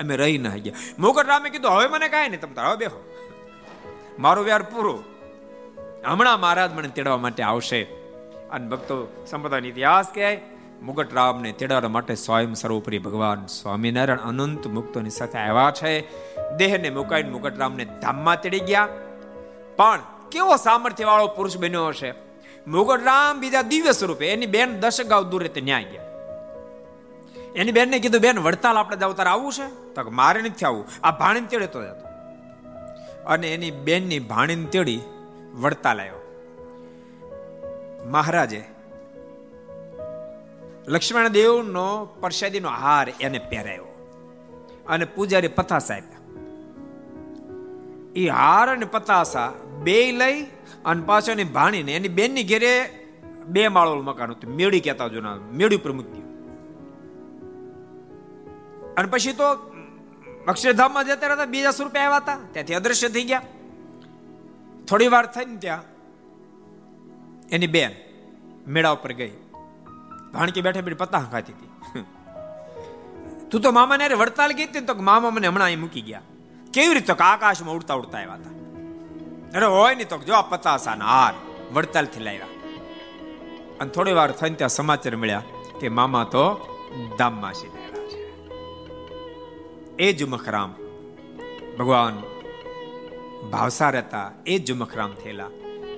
[0.00, 3.14] અમે રહી ના ગયા મુગટ રામે કીધું, હવે મને કાંઈ નહીં, તમે હવે બેહો.
[4.18, 5.04] મારો વ્યાર પૂરો.
[6.06, 7.82] હમણાં મહારાજ મને તેડવા માટે આવશે.
[8.50, 15.10] અને ભક્તો સંપ્રદાયનો ઇતિહાસ કહે મુગટ રામને તેડાવવા માટે સ્વયં સર્વોપરી ભગવાન સ્વામિનારાયણ અનંત મુક્તોની
[15.10, 16.00] સાથે આવ્યા છે.
[16.56, 18.88] દેહને મુકાઈને મુગટરામને ધામમાં તેડી ગયા.
[19.76, 20.00] પણ
[20.32, 22.14] કેવો સામર્થ્ય વાળો પુરુષ બન્યો હશે?
[22.66, 26.02] મુગટરામ બીજા દિવ્ય સ્વરૂપે એની બેન દશ ગાવ દૂર રીતે ન્યાય ગયા.
[27.56, 29.94] એની બેનને કીધું, બેન, વડતાલ આપણે જાવ તારે આવવું છે?
[29.94, 32.08] તો મારે નથી આવવું આ ભાણીને તેડે તો જતો.
[33.26, 35.00] અને એની બેનની ભાણીને તેડી
[35.54, 36.24] વડતાલ આવ્યો.
[38.06, 38.77] મહારાજે
[40.88, 43.86] લક્ષ્મણ દેવનો પ્રસાદીનો હાર એને પહેરાયો.
[44.88, 46.18] અને પૂજારી પતાસા આપ્યા.
[48.16, 50.42] એ હાર અને પતાસા બે લઈ
[50.84, 52.72] અને પાછો એની ભાણીને એની બેનની ઘેરે
[53.46, 54.54] બે માળો મકાન હતું.
[54.54, 56.22] મેળી કહેતા જૂના, મેળી ઉપર મૂકી
[58.96, 59.48] અને પછી તો
[60.48, 62.38] અક્ષરધામમાં જતા રહેતા બીજા રૂપિયા આવ્યા હતા.
[62.52, 63.42] ત્યાંથી અદ્રશ્ય થઈ ગયા.
[64.88, 65.82] થોડી વાર થઈને ત્યાં
[67.52, 67.92] એની બેન
[68.66, 69.32] મેળા ઉપર ગઈ.
[70.32, 72.04] ભાણકી બેઠે બેઠી પતા ખાતી હતી.
[73.50, 76.20] તું તો મામાને અરે વડતાલ ગઈ તો મામા મને હમણાં અહીં મૂકી ગયા.
[76.72, 78.54] કેવી રીતે આકાશમાં ઉડતા ઉડતા આવ્યા હતા.
[79.56, 81.34] અરે હોય નહીં તો જો પતાસા ના હાર
[81.72, 82.46] વડતાલથી લાવ્યા.
[83.80, 85.42] અને થોડી વાર થઈને ત્યાં સમાચાર મળ્યા
[85.80, 86.44] કે મામા તો
[87.18, 88.20] દામમાં સીધેલા છે.
[89.98, 90.74] એ જ મખરામ
[91.78, 92.22] ભગવાન
[93.50, 94.32] ભાવસાર હતા.
[94.46, 95.50] એ જ મખરામ થયેલા.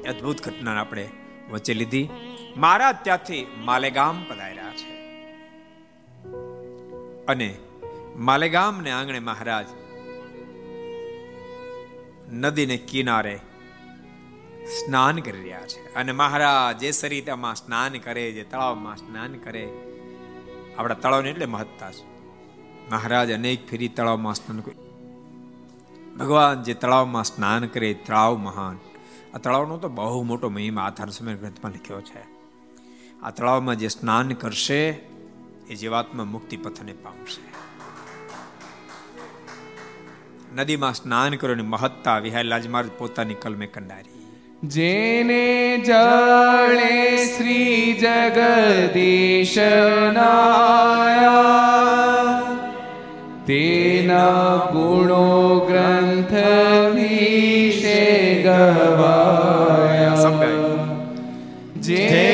[0.09, 1.09] અદ્ભુત ઘટના આપણે
[1.51, 2.09] વચ્ચે લીધી.
[2.57, 4.91] મહારાજ ત્યાંથી માલેગામ પધાર્યા છે.
[7.27, 7.59] અને
[8.17, 9.67] માલેગામ ને આંગણે મહારાજ
[12.33, 13.41] નદીને કિનારે
[14.67, 15.95] સ્નાન કરી રહ્યા છે.
[15.95, 19.69] અને મહારાજ જે સરિતામાં સ્નાન કરે, જે તળાવમાં સ્નાન કરે,
[20.79, 22.11] આપણા તળાવને એટલે મહત્તા છે.
[22.91, 24.91] મહારાજ અનેક ફેરી તળાવમાં સ્નાન કર્યું
[26.17, 28.79] ભગવાન જે તળાવમાં સ્નાન કરે તળાવ મહાન.
[29.35, 32.30] આ તળાવનો તો બહુ મોટો મહિમા આધાર સમય ગ્રંથમાં લખ્યો છે.
[33.23, 34.89] આ તળાવમાં જે સ્નાન કરશે
[35.71, 37.51] એ જીવાત્મા મુક્તિ પથને પામશે.
[40.55, 44.27] નદીમાં સ્નાન કરવાની મહત્તા વિહારલાજ મહારાજ પોતાની કલમે કંડારી.
[44.65, 49.55] જેને જળે શ્રી જગદીશ
[53.47, 56.33] તેના ગુણો ગ્રંથ
[56.95, 60.21] વિશે ગવાયા.
[61.81, 62.30] જેને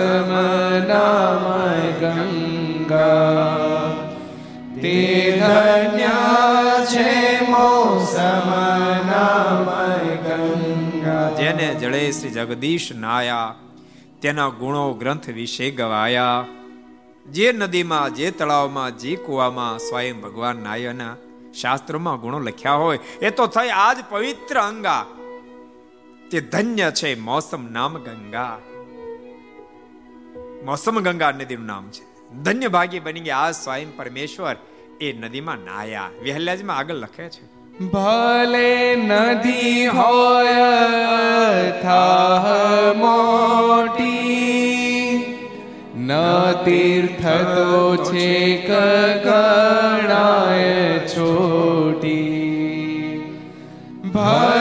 [0.00, 0.32] મોસમ
[0.88, 1.44] નામ
[2.00, 3.92] ગંગા
[4.82, 4.94] તે
[5.40, 6.18] ધન્ય
[6.86, 7.40] છે
[10.20, 13.54] ગંગા જેને જળે શ્રી જગદીશ નાયા,
[14.22, 16.44] તેના ગુણો ગ્રંથ વિશે ગવાયા.
[17.32, 21.16] જે નદીમાં, જે તળાવમાં, જે કુવામાં સ્વયં ભગવાન નાયના
[21.60, 25.04] શાસ્ત્રોમાં ગુણો લખ્યા હોય, એ તો થઈ આજ પવિત્ર અંગા.
[26.30, 28.58] તે ધન્ય છે મોસમ નામ ગંગા.
[30.60, 32.02] મોસમ ગંગા નદીનું નામ છે
[32.42, 34.56] ધન્ય ભાગ્ય બની ગયા આ સ્વયં પરમેશ્વર
[35.00, 37.44] એ નદીમાં નાયા વિહલ્યાજમાં આગળ લખે છે
[37.86, 40.68] ભલે નદી હોય
[41.80, 42.44] થાહ
[43.00, 44.36] મોટી
[46.02, 46.12] ન
[46.64, 47.72] તીર્થ તો
[48.04, 48.30] છે
[48.68, 49.58] કગણાય
[51.10, 52.30] છોટી
[54.12, 54.59] ભલે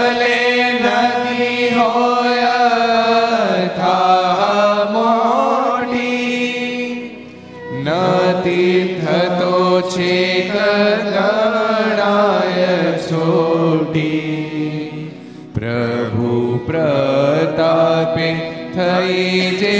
[15.70, 16.34] પ્રભુ
[16.68, 18.30] પ્રતાપે
[18.74, 19.78] થઈ જે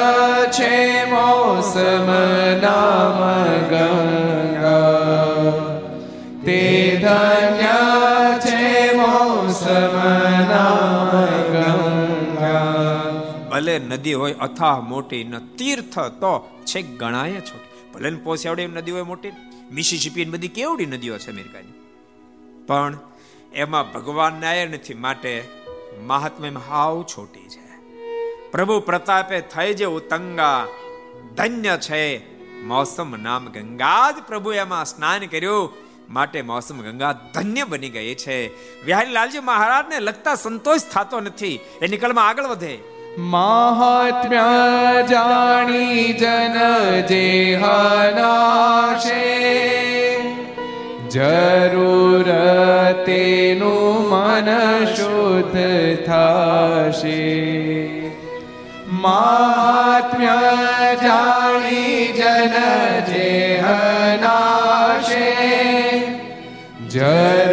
[0.50, 0.74] છે
[1.06, 2.10] મોસમ
[2.62, 3.20] નામ
[3.72, 5.54] ગંગા
[6.46, 6.62] તે
[6.98, 7.80] ધન્ય
[8.40, 8.64] છે
[8.94, 9.96] મોસમ
[10.50, 11.16] નામ
[13.50, 16.34] ભલે નદી હોય અથાહ મોટી ન તીર્થ તો
[16.66, 17.75] છે ગણાય છોટી.
[17.96, 19.32] ભલે પોસેવડે નદીઓ મોટી
[19.72, 21.74] મિસિસિપી બધી કેવડી નદીઓ છે અમેરિકાની.
[22.68, 22.98] પણ
[23.54, 25.48] એમાં ભગવાન નાય નથી માટે
[26.02, 27.66] મહાત્મા હાવ છોટી છે.
[28.52, 30.68] પ્રભુ પ્રતાપે થઈ જે ઉતંગા
[31.36, 35.74] ધન્ય છે, મોસમ નામ ગંગા જ પ્રભુ એમાં સ્નાન કર્યું,
[36.10, 38.48] માટે મોસમ ગંગા ધન્ય બની ગઈ છે.
[38.84, 41.60] વિહારી લાલજી મહારાજને લગતા સંતોષ થતો નથી.
[41.82, 42.95] એ નિકલમાં આગળ વધે.
[43.18, 44.44] મહાત્મ્ય
[45.10, 46.58] જાણી જન
[47.08, 49.22] જે હનાશે
[51.10, 52.28] જરૂર
[53.06, 54.50] તેનું મન
[54.86, 55.58] શુદ્ધ
[56.06, 57.24] થશે.
[58.88, 60.38] મહાત્મ્ય
[61.04, 62.56] જાણી જન
[66.88, 67.45] જે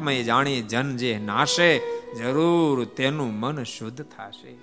[0.00, 1.78] મહાત્મા જાણી જન જે નાશે,
[2.18, 4.54] જરૂર તેનું મન શુદ્ધ થશે.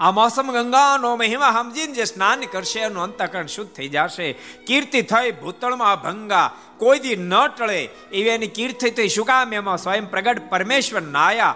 [0.00, 4.32] આ મોસમ ગંગાનો મહિમા સમજીને જે સ્નાન કરશે, એનું અંતકરણ શુદ્ધ થઈ જશે.
[4.66, 9.78] કીર્તિ થઈ ભૂતળમાં ભંગા, કોઈ દી ન ટળે, એવી એની કીર્તિ થઈ શું કામ એમાં
[9.78, 11.54] સ્વયં પ્રગટ પરમેશ્વર નાયા.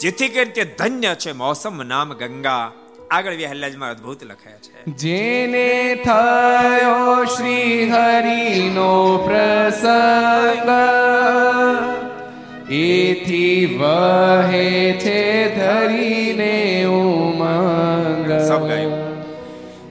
[0.00, 2.72] જેથી કરીને તે ધન્ય છે મોસમ નામ ગંગા.
[3.10, 5.68] આગળ વિહલ્લાજમાં અદ્ભુત લખાયા છે જેને
[6.04, 8.90] થયો શ્રી હરિનો
[9.26, 10.68] પ્રસંગ
[12.80, 14.68] એથી વહે
[15.04, 15.22] છે
[15.56, 16.56] ધરીને
[16.86, 19.00] ઉમંગ સબ ગાયું.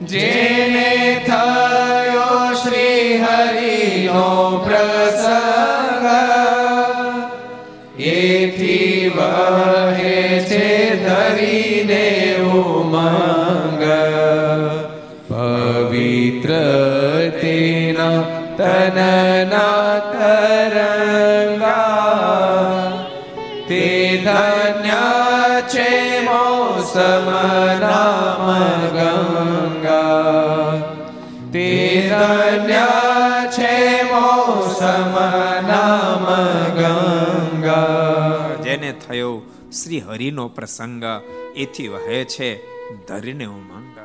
[0.06, 0.90] જેને
[1.26, 4.26] થયો શ્રી હરિનો
[4.64, 5.17] પ્રસંગ
[18.58, 21.78] તનના તરંગા
[23.68, 23.84] તે
[24.24, 25.04] ધન્ય
[25.68, 25.90] છે
[26.20, 27.28] મોસમ
[27.80, 28.42] નામ
[28.96, 30.82] ગંગા
[31.52, 31.68] તે
[32.10, 32.88] ધન્ય
[33.46, 35.14] છે મોસમ
[35.68, 36.26] નામ
[36.74, 39.42] ગંગા જેને થયો
[39.72, 41.04] શ્રી હરિનો પ્રસંગ,
[41.56, 42.50] એથી વહે છે
[43.06, 43.97] ધરીને ઉમંગ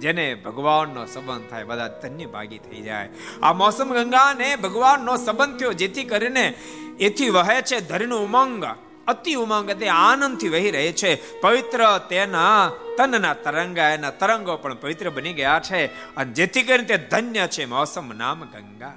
[0.00, 3.08] જેને ભગવાનનો સંબંધ થાય, બધા ધન્ય ભાગી થઈ જાય.
[3.42, 6.54] આ મોસમ ગંગાને ભગવાનનો સંબંધ થયો, જેથી કરીને
[7.00, 8.64] એથી વહે છે ધરીનો ઉમંગ.
[9.06, 11.40] અતિ ઉમંગ તે આનંદથી વહી રહે છે.
[11.40, 15.86] પવિત્ર તેના તનના તરંગા, એના તરંગો પણ પવિત્ર બની ગયા છે.
[15.86, 18.92] અને જેથી કરીને તે ધન્ય છે મોસમ નામ ગંગા.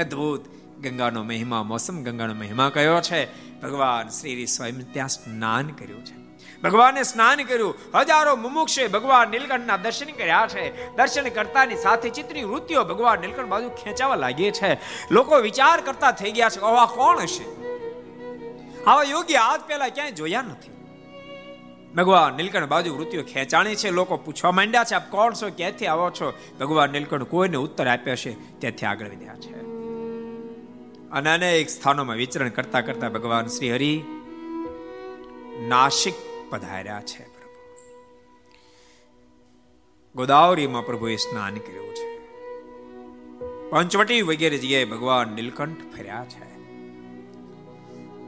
[0.00, 0.44] અદ્ભુત.
[0.80, 3.24] ગંગાનો મહિમા, મોસમ ગંગાનો મહિમા કયો છે?
[3.60, 6.21] ભગવાન શ્રી સ્વયં ત્યાં સ્નાન કર્યું છે.
[6.62, 7.74] ભગવાને સ્નાન કર્યું.
[7.94, 10.96] હજારો મુમુક્ષે ભગવાન નીલકંઠના દર્શન કર્યા છે.
[10.96, 14.78] દર્શન કરતાની સાથે ચિત્રની વૃત્તિઓ ભગવાન નીલકંઠ બાજુ ખેંચાવા લાગી છે.
[15.10, 17.44] લોકો વિચાર કરતા થઈ ગયા છે આવા કોણ હશે?
[18.84, 20.72] આવા યોગી આજ પહેલા ક્યાંય જોયા નથી.
[21.94, 23.90] ભગવાન નીલકંઠ બાજુ વૃત્તિઓ ખેંચાણી છે.
[23.90, 25.50] લોકો પૂછવા માંડ્યા છે, આપ કોણ છો?
[25.56, 26.32] ક્યાંથી આવો છો?
[26.60, 29.62] ભગવાન નીલકંઠ કોઈને ઉત્તર આપ્યો છે, ત્યાંથી આગળ વધ્યા છે.
[31.10, 34.02] અને અનેક સ્થાનોમાં વિચરણ કરતા કરતા ભગવાન શ્રી હરિ
[35.68, 36.14] નાસિક
[36.52, 37.50] પધાર્યા છે પ્રભુ.
[40.16, 42.08] ગોદાવરીમાં પ્રભુએ સ્નાન કર્યું છે.
[43.70, 46.52] પંચવટી વગેરે જગ્યાએ ભગવાન નીલકંઠ ફર્યા છે.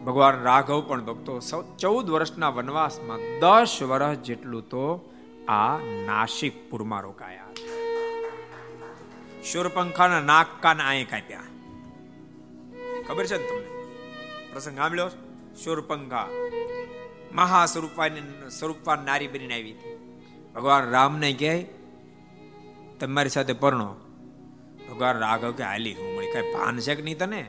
[0.05, 1.41] ભગવાન રાઘવ પણ ભક્તો
[1.79, 5.13] ચૌદ વર્ષના વનવાસમાં દસ વર્ષ જેટલું તો
[5.49, 7.45] આ નાસિકપુરમાં રોકાયા
[9.53, 11.41] શૂરપંખાના નાક કાન આય કાપ્યા.
[13.09, 13.67] ખબર છે તમને?
[14.53, 15.09] પ્રસંગ સાંભળ્યો
[15.65, 16.29] શૂરપંખા.
[17.35, 19.95] મહાસ્વરૂપાની સ્વરૂપવાન નારી બનીને આવી હતી.
[20.55, 21.55] ભગવાન રામને કહે,
[23.01, 23.89] તમારી સાથે પરણો.
[24.89, 27.43] ભગવાન રાઘવ કે હાલી, હું મળી કઈ ભાન છે કે નહીં તને?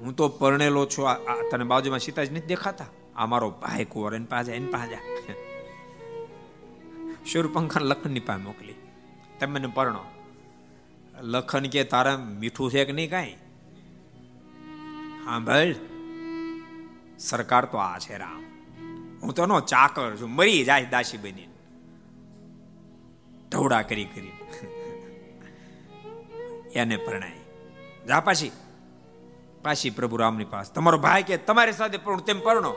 [0.00, 1.06] હું તો પરણેલો છું.
[1.50, 2.86] તને બાજુમાં સીતાજી નથી દેખાતા.
[3.16, 5.00] આ મારો ભાઈ કુંવર, એને પાજા એને પાજા
[7.26, 8.74] શૂરપંખા લખનની પાસે મોકલી,
[9.40, 10.04] તમે મને પરણો.
[11.20, 13.36] લખન કે, તારા મીઠું છે કે નહીં કાંઈ?
[15.24, 15.74] હા, ભાઈ.
[17.20, 18.44] સરકાર તો આ છે રામ.
[19.22, 20.30] હું તો નો ચાકર છું.
[20.30, 21.48] મરી જાય દાસી બની
[23.48, 24.32] ઢવડા કરી કરી.
[26.74, 27.32] એને પરણાય.
[28.08, 28.50] જા પાછી.
[29.62, 30.72] પાછી પ્રભુ રામની પાસે.
[30.72, 32.74] તમારો ભાઈ કે તમારી સાથે પણ તેમ પરણો.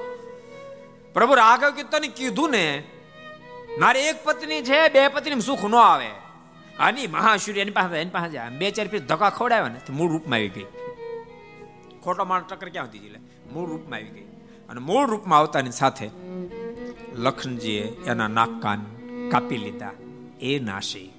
[1.13, 2.83] પ્રભુ રાઘવ તને કીધું ને,
[3.79, 6.09] મારે એક પત્ની છે, બે પત્ની સુખ ન આવે.
[6.79, 10.49] આની મહાશુરી એની પાસે એની પાસે બે ચાર પીસ ધક્કા ખવડાવ્યા ને, મૂળ રૂપમાં આવી
[10.49, 10.65] ગઈ.
[12.03, 13.19] ખોટો માણસ ટક્કર ક્યાં હતી એટલે
[13.53, 14.32] મૂળ રૂપમાં આવી ગઈ.
[14.69, 16.09] અને મૂળ રૂપમાં આવતાની સાથે
[17.15, 18.85] લખનજીએ એના નાક કાન
[19.29, 19.91] કાપી લીધા.
[20.41, 21.13] એ નાશી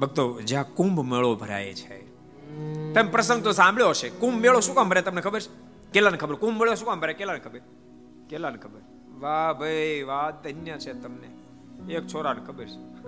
[0.00, 2.14] ભક્તો, જ્યાં કુંભ મેળો ભરાય છે.
[2.92, 4.08] તમે પ્રસંગ તો સાંભળ્યો હશે.
[4.08, 5.48] કુંભ મેળો શું કામ ભરાય તમને ખબર છે?
[5.92, 6.34] કેલાને ખબર?
[6.34, 7.60] કુંભ મેળો શું કામ ભરાય કેલાને ખબર?
[8.28, 8.80] કેલાને ખબર?
[9.18, 11.28] વાહ ભાઈ, વાહ, ધન્ય છે તમને.
[11.92, 13.02] એક છોરાને ખબર છે.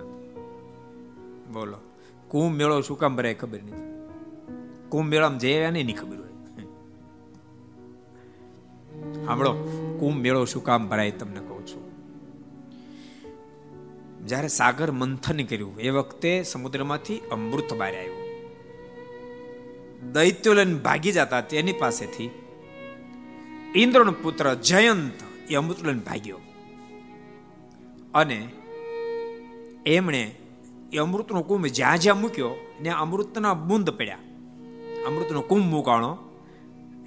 [1.51, 1.77] બોલો.
[2.27, 4.07] કુંભ મેળો શું કામ ભરાય ખબર નથી.
[4.89, 6.26] કુંભ મેળામાં જયા નહીં ખબર
[9.27, 9.53] સાંભળો,
[9.99, 11.83] કુંભ મેળો શું કામ ભરાય તમને કહું છું.
[14.27, 18.27] જ્યારે સાગર મંથન કર્યું, એ વખતે સમુદ્રમાંથી અમૃત બહાર આવ્યું.
[20.13, 22.29] દૈત્યો લઈને ભાગી જતા તેની પાસેથી
[23.75, 26.39] ઇન્દ્રનો પુત્ર જયંત એ અમૃત લઈને ભાગ્યો.
[28.13, 28.47] અને
[29.85, 30.35] એમણે
[30.93, 34.17] એ અમૃતનો કુંભ જ્યાં જ્યાં મૂક્યો, ને અમૃતના બુંદ પડ્યા.
[35.07, 36.17] અમૃતનો કુંભ મૂકાણો,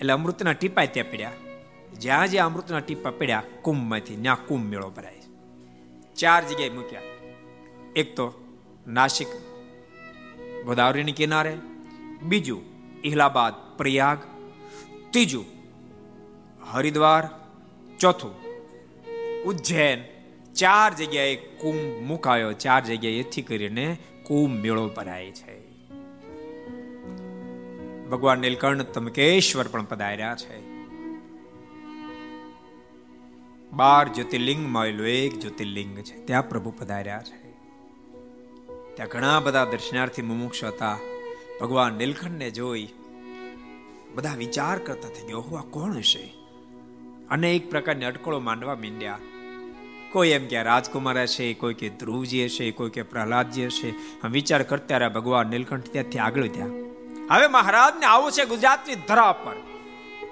[0.01, 1.33] એટલે અમૃતના ટીપા ત્યાં પડ્યા.
[2.01, 5.17] જ્યાં જ્યાં અમૃતના ટીપા પડ્યા, કુંભમાંથી ત્યાં કુંભ મેળો ભરાય
[6.17, 7.01] ચાર જગ્યાએ મૂક્યા.
[7.97, 8.33] એક તો
[8.87, 9.27] નાસિક,
[10.65, 11.57] ગોદાવરીની કિનારે,
[12.23, 12.63] બીજું
[13.05, 14.19] ઇલાહાબાદ, પ્રયાગ,
[15.11, 15.45] ત્રીજું
[16.73, 17.29] હરિદ્વાર,
[17.99, 18.35] ચોથું
[19.43, 20.03] ઉજ્જૈન.
[20.55, 22.53] ચાર જગ્યાએ કુંભ મુકાયો.
[22.53, 25.61] ચાર જગ્યાએ એથી કરીને કુંભ મેળો ભરાય છે.
[28.09, 30.70] ભગવાન નીલકંઠ તમકેશ્વર પણ પધાર્યા છે.
[33.73, 36.27] બાર જ્યોતિર્લિંગમાં આવેલું એક જ્યોતિર્લિંગ છે.
[36.27, 37.51] ત્યાં પ્રભુ પધાર્યા છે.
[38.95, 40.99] ત્યાં ઘણા બધા દર્શનાર્થી મુમુક્ષ હતા.
[41.61, 42.89] ભગવાન નીલકંઠને જોઈ
[44.15, 46.33] બધા વિચાર કરતા થઈ ગયો આ કોણ હશે?
[47.31, 49.19] અનેક પ્રકારની અટકળો માંડવા મીંડ્યા.
[50.13, 53.91] કોઈ એમ કે રાજકુમાર હશે, કોઈ કે ધ્રુવજી હશે, કોઈ કે પ્રહલાદજી હશે.
[54.23, 56.69] આમ વિચાર કરતા રહ્યા ભગવાન નીલકંઠ ત્યાંથી આગળ ત્યાં
[57.31, 59.57] હવે મહારાજને આવું છે ગુજરાતની ધરા પર.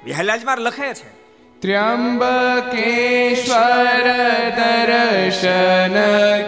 [0.05, 1.17] વિહલાજમાં લખે છે.
[1.62, 2.68] ત્ર્યંબકેશ્વર
[4.59, 5.96] દર્શન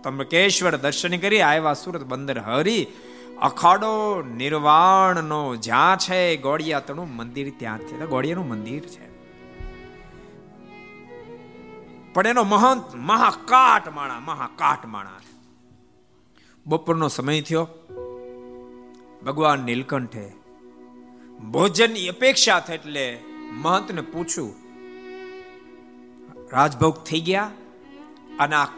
[0.03, 2.87] ત્રંબકેશ્વર દર્શન કરી આવ્યા, સુરત બંદર હરી,
[3.43, 8.07] અખાડો નિર્વાણનો જ્યાં છે ગોળિયાતનું મંદિર ત્યાં છે.
[8.07, 9.17] ગોળિયાનું મંદિર છે.
[12.13, 15.11] પણ એનો મહંત મહાકાટ માણા મહાકાટ માણા
[16.67, 17.69] બપોરનો સમય થયો.
[19.27, 20.33] ભગવાન નીલકંઠે,
[21.51, 23.19] ભોજનની અપેક્ષા થઈ એટલે
[23.53, 24.55] મહંતને પૂછ્યું
[26.53, 27.51] રાજભોગ થઈ ગયા?
[28.39, 28.69] અને આ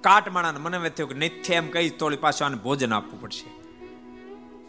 [0.00, 3.50] કાટમાણાને મને થયું કે નથી એમ કહી તોડી પાછું આને ભોજન આપવું પડશે.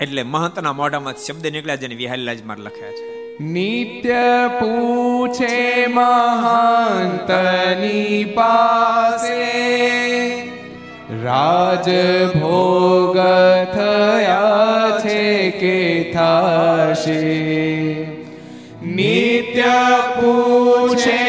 [0.03, 3.39] એટલે મહંતના મોઢામાં શબ્દ નીકળ્યા જેને વિહારીલાજમાં લખ્યા છે.
[3.39, 9.51] નિત્ય પૂછે મહંતની પાસે
[11.13, 13.17] રાજભોગ
[13.73, 15.77] થયા છે કે
[16.13, 17.19] થશે
[18.95, 19.75] નિત્ય
[20.15, 21.20] પૂછે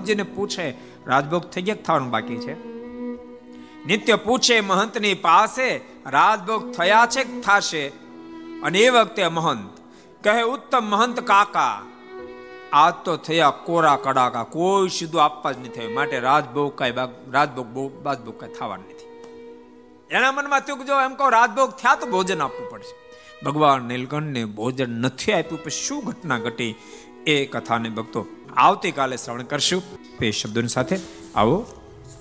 [0.00, 0.70] મહંતજીને પૂછે,
[1.06, 2.54] રાજભોગ થઈ ગયા થવાનું બાકી છે?
[3.86, 7.88] નિત્ય પૂછે, મહંતની પાસે, રાજભોગ થયા છે થાશે?
[8.62, 9.78] અને એ વખતે મહંત,
[10.24, 11.82] કહે, ઉત્તમ મહંત કાકા
[12.72, 15.94] આ તો થયા કોરા કડાકા, કોઈ સીધું આપવા જ નહીં થયું.
[15.94, 16.92] માટે રાજભોગ કઈ
[17.30, 19.08] રાજભોગ રાજભોગ કઈ થવાનું નથી.
[20.10, 22.94] એના મનમાં થયું જો એમ કહો, રાજભોગ થયા તો ભોજન આપવું પડશે.
[23.44, 26.74] ભગવાન નીલકંઠને ભોજન નથી આપ્યું પછી શું ઘટના ઘટી?
[27.26, 29.82] એ કથાને ભક્તો આવતીકાલે શ્રવણ કરશું.
[30.22, 30.96] એ શબ્દોની સાથે
[31.36, 31.66] આવો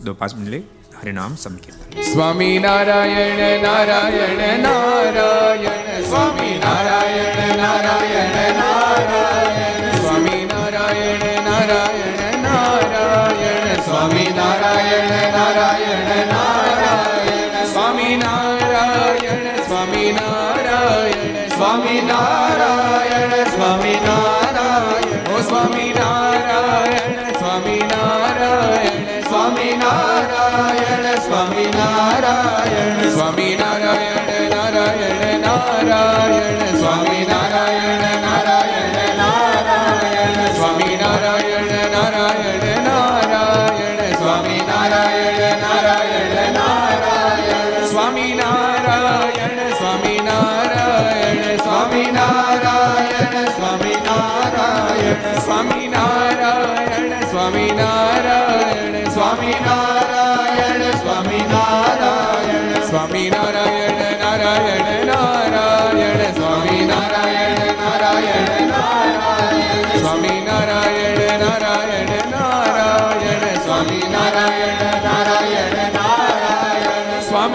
[0.04, 0.64] દો પાંચ મિનિટ લઈ
[1.02, 2.02] હરિનામ સંકીર્તન.
[2.02, 9.49] સ્વામી નારાયણ નારાયણ નારાયણ, સ્વામી નારાયણ નારાયણ નારાયણ.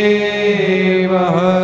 [0.00, 1.59] દેવ